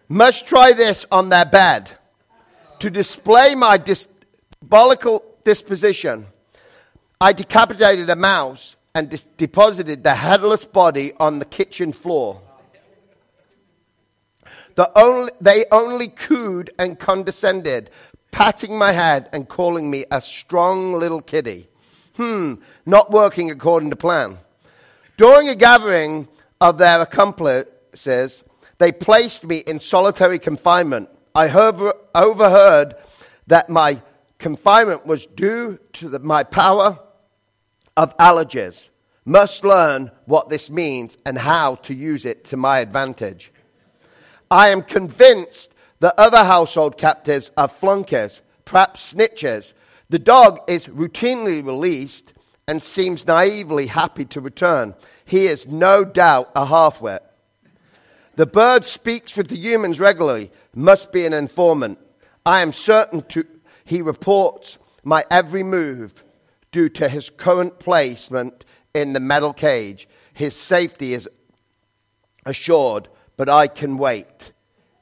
Must 0.08 0.46
try 0.46 0.72
this 0.72 1.04
on 1.12 1.28
their 1.28 1.44
bed 1.44 1.90
to 2.80 2.90
display 2.90 3.54
my 3.54 3.78
diabolical 3.78 5.24
disposition, 5.44 6.26
I 7.20 7.32
decapitated 7.32 8.08
a 8.10 8.16
mouse 8.16 8.76
and 8.94 9.22
deposited 9.36 10.02
the 10.02 10.14
headless 10.14 10.64
body 10.64 11.12
on 11.18 11.38
the 11.38 11.44
kitchen 11.44 11.92
floor. 11.92 12.40
The 14.76 14.90
only, 14.96 15.32
they 15.40 15.64
only 15.72 16.08
cooed 16.08 16.70
and 16.78 16.98
condescended, 16.98 17.90
patting 18.30 18.78
my 18.78 18.92
head 18.92 19.28
and 19.32 19.48
calling 19.48 19.90
me 19.90 20.04
a 20.10 20.20
strong 20.20 20.92
little 20.94 21.20
kiddie. 21.20 21.68
Hmm, 22.16 22.54
not 22.86 23.10
working 23.10 23.50
according 23.50 23.90
to 23.90 23.96
plan. 23.96 24.38
During 25.16 25.48
a 25.48 25.56
gathering 25.56 26.28
of 26.60 26.78
their 26.78 27.00
accomplices, 27.00 28.44
they 28.78 28.92
placed 28.92 29.44
me 29.44 29.58
in 29.58 29.80
solitary 29.80 30.38
confinement 30.38 31.08
I 31.38 31.50
overheard 32.16 32.96
that 33.46 33.70
my 33.70 34.02
confinement 34.40 35.06
was 35.06 35.24
due 35.26 35.78
to 35.92 36.08
the, 36.08 36.18
my 36.18 36.42
power 36.42 36.98
of 37.96 38.16
allergies. 38.16 38.88
Must 39.24 39.64
learn 39.64 40.10
what 40.24 40.48
this 40.48 40.68
means 40.68 41.16
and 41.24 41.38
how 41.38 41.76
to 41.76 41.94
use 41.94 42.24
it 42.24 42.44
to 42.46 42.56
my 42.56 42.80
advantage. 42.80 43.52
I 44.50 44.70
am 44.70 44.82
convinced 44.82 45.72
that 46.00 46.18
other 46.18 46.42
household 46.42 46.98
captives 46.98 47.52
are 47.56 47.68
flunkies, 47.68 48.40
perhaps 48.64 49.14
snitches. 49.14 49.74
The 50.08 50.18
dog 50.18 50.58
is 50.66 50.86
routinely 50.86 51.64
released 51.64 52.32
and 52.66 52.82
seems 52.82 53.28
naively 53.28 53.86
happy 53.86 54.24
to 54.24 54.40
return. 54.40 54.96
He 55.24 55.46
is 55.46 55.68
no 55.68 56.04
doubt 56.04 56.50
a 56.56 56.66
halfwit. 56.66 57.20
The 58.38 58.46
bird 58.46 58.84
speaks 58.84 59.36
with 59.36 59.48
the 59.48 59.56
humans 59.56 59.98
regularly, 59.98 60.52
must 60.72 61.12
be 61.12 61.26
an 61.26 61.32
informant. 61.32 61.98
I 62.46 62.60
am 62.60 62.72
certain 62.72 63.22
to, 63.30 63.44
he 63.84 64.00
reports 64.00 64.78
my 65.02 65.24
every 65.28 65.64
move 65.64 66.22
due 66.70 66.88
to 66.90 67.08
his 67.08 67.30
current 67.30 67.80
placement 67.80 68.64
in 68.94 69.12
the 69.12 69.18
metal 69.18 69.52
cage. 69.52 70.06
His 70.34 70.54
safety 70.54 71.14
is 71.14 71.28
assured, 72.46 73.08
but 73.36 73.48
I 73.48 73.66
can 73.66 73.98
wait. 73.98 74.52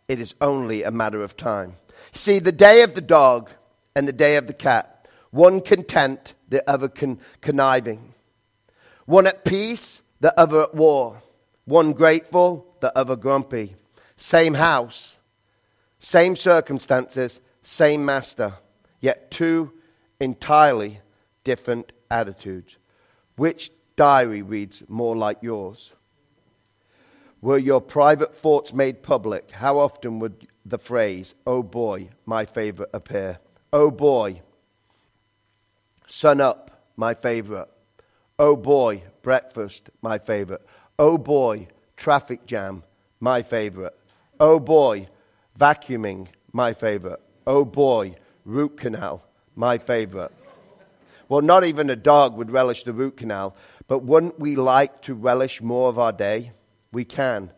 It 0.09 0.19
is 0.19 0.35
only 0.41 0.83
a 0.83 0.91
matter 0.91 1.23
of 1.23 1.37
time. 1.37 1.77
See, 2.13 2.39
the 2.39 2.53
day 2.53 2.81
of 2.81 2.95
the 2.95 3.03
dog 3.03 3.51
and 3.95 4.09
the 4.09 4.15
day 4.15 4.37
of 4.37 4.47
the 4.47 4.55
cat, 4.55 5.09
one 5.31 5.61
content, 5.61 6.33
the 6.49 6.67
other 6.67 6.89
con- 6.89 7.21
conniving. 7.43 8.15
One 9.05 9.27
at 9.27 9.45
peace, 9.45 10.01
the 10.21 10.33
other 10.41 10.63
at 10.63 10.75
war. 10.75 11.21
One 11.67 11.93
grateful, 11.93 12.76
the 12.87 12.97
other 12.97 13.17
grumpy. 13.17 13.75
Same 14.17 14.55
house, 14.55 15.17
same 15.99 16.37
circumstances, 16.37 17.41
same 17.65 18.05
master. 18.05 18.55
yet 19.01 19.31
two 19.31 19.73
entirely 20.21 21.01
different 21.43 21.93
attitudes. 22.11 22.77
Which 23.37 23.71
diary 23.97 24.43
reads 24.43 24.83
more 24.89 25.17
like 25.17 25.39
yours? 25.43 25.93
Were 27.41 27.59
your 27.59 27.81
private 27.81 28.37
thoughts 28.37 28.73
made 28.73 29.03
public? 29.03 29.51
How 29.51 29.79
often 29.79 30.19
would 30.21 30.47
the 30.65 30.79
phrase, 30.79 31.35
oh 31.47 31.63
boy, 31.63 32.09
my 32.25 32.45
favorite, 32.45 32.91
appear? 32.93 33.39
Oh 33.73 33.91
boy, 33.91 34.43
sun 36.07 36.41
up, 36.41 36.85
my 36.97 37.15
favorite. 37.15 37.69
Oh 38.39 38.57
boy, 38.57 39.03
breakfast, 39.23 39.91
my 40.03 40.19
favorite. 40.19 40.65
Oh 40.99 41.19
boy, 41.19 41.69
traffic 41.97 42.47
jam, 42.47 42.83
my 43.21 43.43
favorite. 43.43 43.97
Oh 44.39 44.61
boy, 44.61 45.09
vacuuming, 45.59 46.29
my 46.53 46.73
favorite. 46.75 47.21
Oh 47.47 47.65
boy, 47.65 48.17
root 48.45 48.77
canal, 48.77 49.23
my 49.55 49.79
favorite. 49.79 50.33
Well, 51.29 51.43
not 51.43 51.65
even 51.65 51.91
a 51.91 51.97
dog 51.97 52.37
would 52.37 52.51
relish 52.51 52.85
the 52.85 52.93
root 52.93 53.17
canal, 53.17 53.57
but 53.89 54.05
wouldn't 54.05 54.39
we 54.39 54.57
like 54.57 55.03
to 55.03 55.15
relish 55.15 55.61
more 55.61 55.89
of 55.89 55.99
our 55.99 56.13
day? 56.13 56.53
We 56.93 57.05
can. 57.05 57.51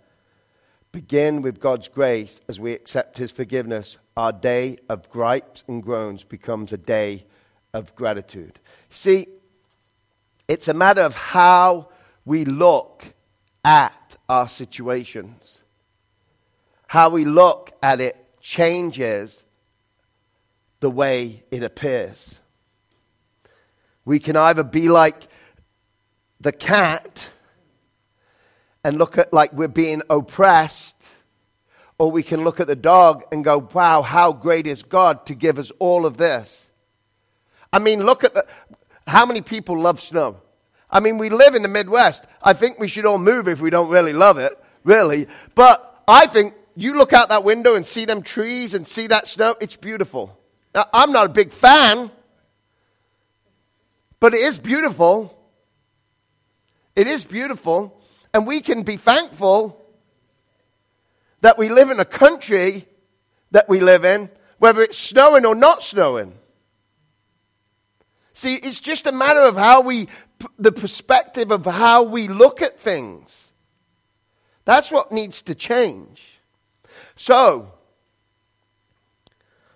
Begin 0.91 1.43
with 1.43 1.61
God's 1.61 1.89
grace 1.89 2.41
as 2.49 2.59
we 2.59 2.73
accept 2.73 3.19
His 3.19 3.31
forgiveness. 3.31 3.99
Our 4.17 4.33
day 4.33 4.79
of 4.89 5.11
gripes 5.11 5.65
and 5.69 5.83
groans 5.83 6.25
becomes 6.25 6.73
a 6.73 6.79
day 6.79 7.27
of 7.75 7.95
gratitude. 7.95 8.59
See, 8.89 9.27
it's 10.49 10.69
a 10.69 10.75
matter 10.75 11.03
of 11.03 11.15
how 11.15 11.91
we 12.25 12.47
look 12.47 13.05
at 13.65 13.93
our 14.29 14.49
situations. 14.49 15.59
How 16.87 17.11
we 17.11 17.25
look 17.25 17.73
at 17.83 18.01
it 18.01 18.17
changes 18.41 19.43
the 20.81 20.91
way 20.91 21.43
it 21.51 21.63
appears. 21.63 22.37
We 24.05 24.19
can 24.19 24.37
either 24.37 24.65
be 24.65 24.89
like 24.89 25.29
the 26.41 26.53
cat 26.53 27.31
and 28.85 28.97
look 28.97 29.19
at 29.19 29.33
like 29.33 29.53
we're 29.53 29.69
being 29.69 30.03
oppressed, 30.09 30.97
or 31.99 32.11
we 32.11 32.23
can 32.23 32.45
look 32.45 32.61
at 32.61 32.69
the 32.69 32.77
dog 32.77 33.25
and 33.33 33.45
go, 33.45 33.69
wow, 33.75 34.03
how 34.03 34.33
great 34.33 34.67
is 34.67 34.83
God 34.83 35.27
to 35.27 35.35
give 35.35 35.59
us 35.59 35.73
all 35.79 36.07
of 36.07 36.17
this. 36.17 36.69
I 37.73 37.81
mean, 37.81 38.07
look 38.07 38.25
at 38.25 38.35
the, 38.35 38.47
how 39.07 39.27
many 39.27 39.43
people 39.43 39.79
love 39.79 40.01
snow? 40.01 40.41
I 40.91 41.01
mean, 41.01 41.19
we 41.19 41.29
live 41.29 41.55
in 41.55 41.63
the 41.63 41.69
Midwest. 41.69 42.25
I 42.43 42.53
think 42.53 42.79
we 42.79 42.89
should 42.89 43.05
all 43.05 43.19
move 43.19 43.49
if 43.49 43.61
we 43.61 43.71
don't 43.71 43.91
really 43.91 44.13
love 44.13 44.39
it, 44.39 44.53
really. 44.85 45.27
But 45.55 46.03
I 46.09 46.27
think 46.27 46.55
you 46.75 46.97
look 46.97 47.13
out 47.13 47.29
that 47.29 47.45
window 47.45 47.75
and 47.75 47.85
see 47.85 48.05
them 48.05 48.23
trees 48.23 48.73
and 48.73 48.87
see 48.87 49.09
that 49.09 49.29
snow, 49.29 49.57
it's 49.61 49.77
beautiful. 49.77 50.39
Now, 50.75 50.87
I'm 50.93 51.13
not 51.13 51.27
a 51.27 51.31
big 51.31 51.53
fan, 51.53 52.11
but 54.21 54.33
it 54.33 54.41
is 54.41 54.59
beautiful. 54.59 55.37
It 56.97 57.07
is 57.07 57.25
beautiful. 57.25 58.01
And 58.33 58.47
we 58.47 58.61
can 58.61 58.83
be 58.83 58.97
thankful 58.97 59.85
that 61.41 61.59
we 61.59 61.69
live 61.69 61.91
in 61.91 62.01
a 62.01 62.05
country 62.05 62.87
that 63.51 63.69
we 63.69 63.81
live 63.81 64.05
in, 64.05 64.31
whether 64.59 64.83
it's 64.83 64.99
snowing 64.99 65.45
or 65.45 65.55
not 65.55 65.83
snowing. 65.83 66.35
See, 68.35 68.55
it's 68.55 68.81
just 68.81 69.07
a 69.07 69.13
matter 69.13 69.41
of 69.41 69.57
how 69.57 69.81
we, 69.81 70.09
the 70.59 70.73
perspective 70.73 71.51
of 71.51 71.65
how 71.65 72.03
we 72.03 72.29
look 72.29 72.63
at 72.63 72.79
things. 72.79 73.49
That's 74.65 74.91
what 74.91 75.13
needs 75.13 75.43
to 75.43 75.55
change. 75.55 76.41
So, 77.17 77.73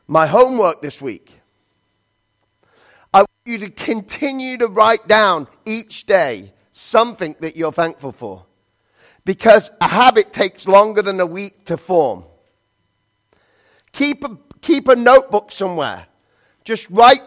my 0.06 0.26
homework 0.26 0.82
this 0.82 1.00
week. 1.00 1.40
I 3.14 3.20
want 3.20 3.30
you 3.44 3.58
to 3.58 3.70
continue 3.70 4.58
to 4.58 4.68
write 4.68 5.06
down 5.08 5.48
each 5.64 6.06
day 6.06 6.52
something 6.72 7.36
that 7.40 7.56
you're 7.56 7.72
thankful 7.72 8.12
for. 8.12 8.44
Because 9.24 9.70
a 9.80 9.88
habit 9.88 10.32
takes 10.32 10.66
longer 10.66 11.02
than 11.02 11.20
a 11.20 11.26
week 11.26 11.66
to 11.66 11.76
form. 11.76 12.24
Keep 13.92 14.24
a, 14.24 14.38
keep 14.60 14.88
a 14.88 14.96
notebook 14.96 15.52
somewhere. 15.52 16.06
Just 16.64 16.90
write, 16.90 17.22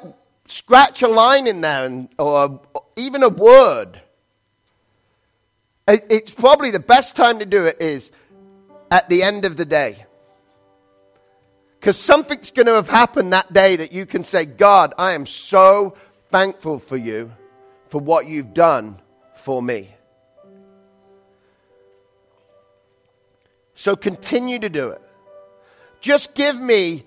scratch 0.45 1.01
a 1.01 1.07
line 1.07 1.47
in 1.47 1.61
there, 1.61 1.85
and, 1.85 2.09
or 2.17 2.61
even 2.95 3.23
a 3.23 3.29
word. 3.29 4.01
It's 5.87 6.33
probably 6.33 6.71
the 6.71 6.79
best 6.79 7.15
time 7.15 7.39
to 7.39 7.45
do 7.45 7.65
it 7.65 7.79
is 7.79 8.11
at 8.89 9.07
the 9.09 9.21
end 9.23 9.45
of 9.45 9.57
the 9.57 9.65
day. 9.65 10.05
Because 11.79 11.99
something's 11.99 12.49
going 12.49 12.65
to 12.65 12.73
have 12.73 12.89
happened 12.89 13.33
that 13.33 13.53
day 13.53 13.75
that 13.75 13.91
you 13.91 14.07
can 14.07 14.23
say, 14.23 14.45
God, 14.45 14.95
I 14.97 15.11
am 15.11 15.27
so 15.27 15.95
thankful 16.31 16.79
for 16.79 16.97
you 16.97 17.31
for 17.89 18.01
what 18.01 18.25
you've 18.25 18.55
done 18.55 18.99
for 19.35 19.61
me. 19.61 19.91
So 23.75 23.95
continue 23.95 24.57
to 24.57 24.69
do 24.69 24.89
it. 24.89 25.01
Just 26.01 26.33
give 26.33 26.59
me 26.59 27.03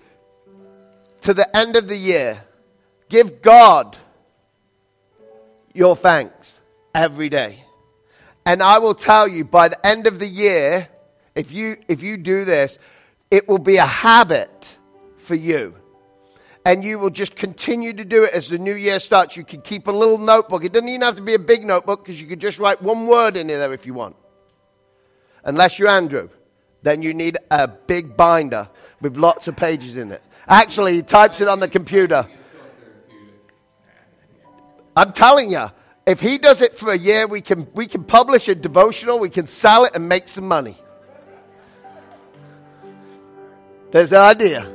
to 1.23 1.33
the 1.33 1.53
end 1.55 1.75
of 1.75 1.89
the 1.89 1.97
year, 1.97 2.41
give 3.09 3.41
God 3.41 3.97
your 5.73 5.95
thanks 5.95 6.59
every 6.93 7.29
day. 7.29 7.63
And 8.45 8.63
I 8.63 8.79
will 8.79 8.95
tell 8.95 9.27
you 9.27 9.43
by 9.43 9.67
the 9.67 9.85
end 9.85 10.07
of 10.07 10.19
the 10.19 10.27
year, 10.27 10.87
if 11.35 11.51
you, 11.51 11.77
if 11.87 12.01
you 12.01 12.17
do 12.17 12.45
this, 12.45 12.77
it 13.29 13.47
will 13.47 13.59
be 13.59 13.77
a 13.77 13.85
habit 13.85 14.77
for 15.17 15.35
you. 15.35 15.75
And 16.65 16.83
you 16.83 16.99
will 16.99 17.09
just 17.09 17.35
continue 17.35 17.93
to 17.93 18.03
do 18.03 18.23
it 18.23 18.33
as 18.33 18.49
the 18.49 18.57
new 18.57 18.73
year 18.73 18.99
starts. 18.99 19.37
You 19.37 19.43
can 19.43 19.61
keep 19.61 19.87
a 19.87 19.91
little 19.91 20.17
notebook. 20.17 20.63
It 20.65 20.73
doesn't 20.73 20.89
even 20.89 21.01
have 21.01 21.15
to 21.15 21.21
be 21.21 21.33
a 21.33 21.39
big 21.39 21.63
notebook 21.63 22.03
because 22.03 22.19
you 22.19 22.27
could 22.27 22.39
just 22.39 22.59
write 22.59 22.81
one 22.81 23.07
word 23.07 23.37
in 23.37 23.47
there 23.47 23.71
if 23.73 23.85
you 23.85 23.93
want. 23.93 24.15
Unless 25.43 25.79
you're 25.79 25.87
Andrew, 25.87 26.29
then 26.81 27.01
you 27.01 27.13
need 27.13 27.37
a 27.49 27.67
big 27.67 28.17
binder 28.17 28.69
with 29.01 29.15
lots 29.15 29.47
of 29.47 29.55
pages 29.55 29.95
in 29.95 30.11
it. 30.11 30.21
Actually, 30.47 30.95
he 30.95 31.01
types 31.01 31.39
it 31.41 31.47
on 31.47 31.59
the 31.59 31.67
computer. 31.67 32.27
I'm 34.99 35.13
telling 35.13 35.49
you, 35.49 35.71
if 36.05 36.19
he 36.19 36.37
does 36.37 36.61
it 36.61 36.75
for 36.75 36.91
a 36.91 36.97
year, 36.97 37.25
we 37.25 37.39
can, 37.39 37.69
we 37.73 37.87
can 37.87 38.03
publish 38.03 38.49
a 38.49 38.55
devotional, 38.55 39.17
we 39.17 39.29
can 39.29 39.47
sell 39.47 39.85
it 39.85 39.95
and 39.95 40.09
make 40.09 40.27
some 40.27 40.45
money. 40.45 40.75
There's 43.91 44.11
an 44.11 44.19
idea. 44.19 44.69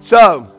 So, 0.00 0.50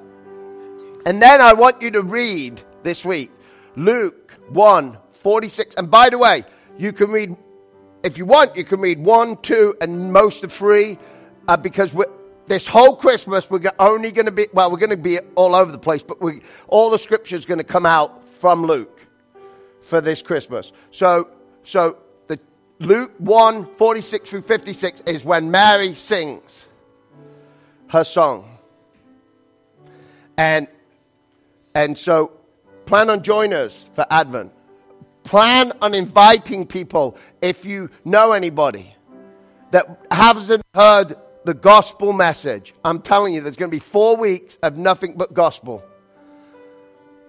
and 1.08 1.20
then 1.20 1.42
I 1.42 1.54
want 1.54 1.82
you 1.82 1.90
to 1.90 2.04
read 2.04 2.62
this 2.84 3.04
week 3.04 3.32
Luke 3.76 4.38
1 4.50 5.00
46. 5.22 5.74
And 5.74 5.90
by 5.90 6.10
the 6.10 6.20
way, 6.20 6.44
you 6.78 6.94
can 6.94 7.10
read, 7.10 7.36
if 8.04 8.20
you 8.20 8.28
want, 8.28 8.56
you 8.56 8.64
can 8.64 8.80
read 8.80 9.00
1, 9.00 9.38
2, 9.38 9.78
and 9.82 10.14
most 10.14 10.44
of 10.44 10.54
3 10.54 11.00
uh, 11.48 11.58
because 11.58 11.98
this 12.46 12.68
whole 12.68 12.96
Christmas 12.96 13.50
we're 13.50 13.72
only 13.80 14.12
going 14.12 14.28
to 14.28 14.32
be, 14.32 14.46
well, 14.54 14.70
we're 14.70 14.78
going 14.78 14.92
to 14.92 14.98
be 14.98 15.18
all 15.34 15.56
over 15.56 15.72
the 15.72 15.80
place, 15.80 16.04
but 16.04 16.22
we, 16.22 16.44
all 16.68 16.92
the 16.92 17.00
scripture 17.00 17.36
is 17.36 17.48
going 17.48 17.58
to 17.58 17.64
come 17.64 17.88
out 17.88 18.27
from 18.38 18.66
Luke 18.66 19.06
for 19.82 20.02
this 20.02 20.22
Christmas. 20.22 20.72
So, 20.92 21.30
so 21.64 21.98
the 22.28 22.40
Luke 22.80 23.14
1 23.18 23.76
46 23.76 24.30
through 24.30 24.42
56 24.44 25.02
is 25.02 25.26
when 25.26 25.52
Mary 25.52 25.96
sings 25.96 26.66
her 27.88 28.04
song. 28.04 28.58
And, 30.38 30.68
and 31.74 31.98
so 31.98 32.32
plan 32.86 33.10
on 33.10 33.24
joining 33.24 33.54
us 33.54 33.84
for 33.94 34.06
Advent. 34.10 34.52
Plan 35.24 35.74
on 35.82 35.94
inviting 35.94 36.66
people 36.66 37.18
if 37.42 37.66
you 37.66 37.90
know 38.06 38.32
anybody 38.32 38.96
that 39.72 40.06
hasn't 40.10 40.64
heard 40.74 41.18
the 41.44 41.54
gospel 41.54 42.14
message. 42.14 42.74
I'm 42.84 43.02
telling 43.02 43.34
you, 43.34 43.42
there's 43.42 43.58
going 43.58 43.72
to 43.72 43.76
be 43.76 43.80
four 43.80 44.16
weeks 44.16 44.58
of 44.58 44.78
nothing 44.78 45.14
but 45.16 45.34
gospel. 45.34 45.84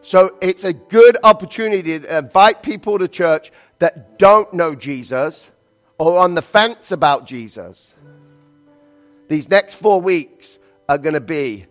So 0.08 0.38
it's 0.40 0.64
a 0.64 0.72
good 0.72 1.18
opportunity 1.22 1.98
to 1.98 2.18
invite 2.18 2.62
people 2.62 2.98
to 2.98 3.08
church 3.08 3.52
that 3.78 4.18
don't 4.18 4.50
know 4.54 4.74
Jesus 4.74 5.50
or 5.98 6.20
on 6.20 6.34
the 6.34 6.40
fence 6.40 6.90
about 6.92 7.26
Jesus. 7.26 7.92
These 9.28 9.50
next 9.50 9.74
four 9.74 10.00
weeks 10.00 10.58
are 10.88 10.96
going 10.96 11.12
to 11.12 11.20
be 11.20 11.66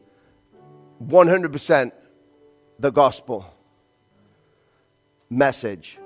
100% 1.03 1.91
the 2.77 2.91
gospel 2.91 3.51
message. 5.31 5.97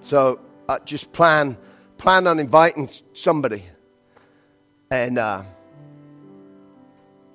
So 0.00 0.40
uh, 0.68 0.80
just 0.80 1.12
plan 1.12 1.56
plan 1.98 2.26
on 2.26 2.40
inviting 2.40 2.88
somebody, 3.14 3.62
and 4.90 5.20
uh, 5.20 5.44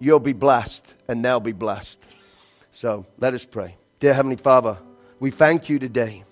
you'll 0.01 0.19
be 0.19 0.33
blessed, 0.33 0.93
and 1.07 1.23
they'll 1.23 1.39
be 1.39 1.53
blessed. 1.53 2.01
So 2.79 3.07
let 3.17 3.33
us 3.33 3.43
pray. 3.43 3.75
Dear 3.99 4.13
Heavenly 4.13 4.35
Father, 4.35 4.77
we 5.19 5.31
thank 5.31 5.67
you 5.67 5.79
today. 5.79 6.25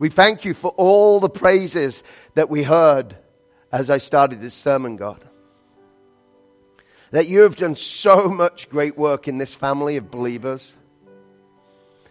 We 0.00 0.08
thank 0.08 0.44
you 0.44 0.52
for 0.52 0.72
all 0.72 1.20
the 1.20 1.28
praises 1.28 2.02
that 2.34 2.50
we 2.50 2.64
heard 2.64 3.16
as 3.70 3.90
I 3.90 3.98
started 3.98 4.40
this 4.40 4.54
sermon, 4.54 4.96
God. 4.96 5.24
that 7.12 7.28
you 7.28 7.42
have 7.42 7.54
done 7.54 7.76
so 7.76 8.28
much 8.28 8.68
great 8.70 8.98
work 8.98 9.28
in 9.28 9.38
this 9.38 9.54
family 9.54 9.96
of 9.96 10.10
believers. 10.10 10.72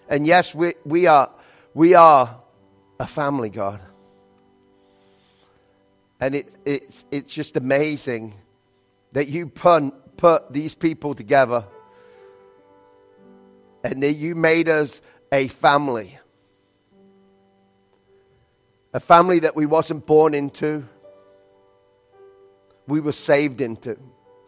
And 0.07 0.25
yes, 0.25 0.55
we, 0.55 0.75
we, 0.85 1.07
are, 1.07 1.29
we 1.73 1.93
are 1.93 2.39
a 3.01 3.05
family, 3.05 3.49
God. 3.49 3.81
And 6.21 6.35
it, 6.35 6.55
it's, 6.63 7.03
it's 7.11 7.33
just 7.33 7.57
amazing 7.57 8.33
that 9.11 9.27
you 9.27 9.47
put, 9.47 10.15
put 10.15 10.53
these 10.53 10.73
people 10.73 11.15
together 11.15 11.65
and 13.83 14.01
that 14.03 14.13
you 14.13 14.35
made 14.35 14.69
us 14.69 15.01
a 15.31 15.47
family. 15.47 16.17
A 18.93 18.99
family 18.99 19.39
that 19.39 19.55
we 19.55 19.65
wasn't 19.65 20.05
born 20.05 20.33
into, 20.33 20.87
we 22.87 22.99
were 22.99 23.11
saved 23.11 23.59
into. 23.61 23.97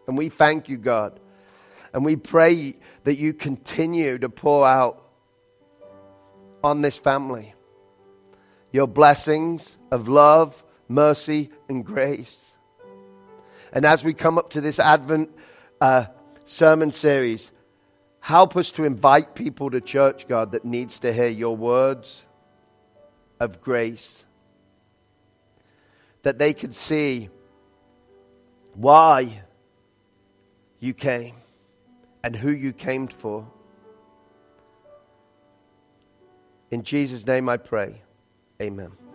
And 0.06 0.16
we 0.16 0.28
thank 0.28 0.68
you, 0.68 0.76
God. 0.76 1.18
And 1.92 2.04
we 2.04 2.16
pray 2.16 2.76
that 3.04 3.16
you 3.16 3.34
continue 3.34 4.18
to 4.18 4.28
pour 4.28 4.66
out 4.66 5.02
on 6.62 6.82
this 6.82 6.96
family 6.96 7.54
your 8.72 8.86
blessings 8.86 9.76
of 9.90 10.08
love, 10.08 10.62
mercy, 10.88 11.50
and 11.68 11.84
grace. 11.84 12.52
And 13.72 13.84
as 13.84 14.04
we 14.04 14.14
come 14.14 14.38
up 14.38 14.50
to 14.50 14.60
this 14.60 14.78
Advent 14.78 15.34
uh, 15.80 16.06
sermon 16.46 16.90
series, 16.90 17.50
help 18.26 18.56
us 18.56 18.72
to 18.72 18.82
invite 18.82 19.36
people 19.36 19.70
to 19.70 19.80
church, 19.80 20.26
God, 20.26 20.50
that 20.50 20.64
needs 20.64 20.98
to 20.98 21.12
hear 21.12 21.28
your 21.28 21.56
words 21.56 22.24
of 23.38 23.60
grace. 23.60 24.24
That 26.24 26.36
they 26.36 26.52
can 26.52 26.72
see 26.72 27.30
why 28.74 29.42
you 30.80 30.92
came 30.92 31.36
and 32.24 32.34
who 32.34 32.50
you 32.50 32.72
came 32.72 33.06
for. 33.06 33.46
In 36.72 36.82
Jesus' 36.82 37.24
name 37.24 37.48
I 37.48 37.58
pray. 37.58 38.02
Amen. 38.60 39.05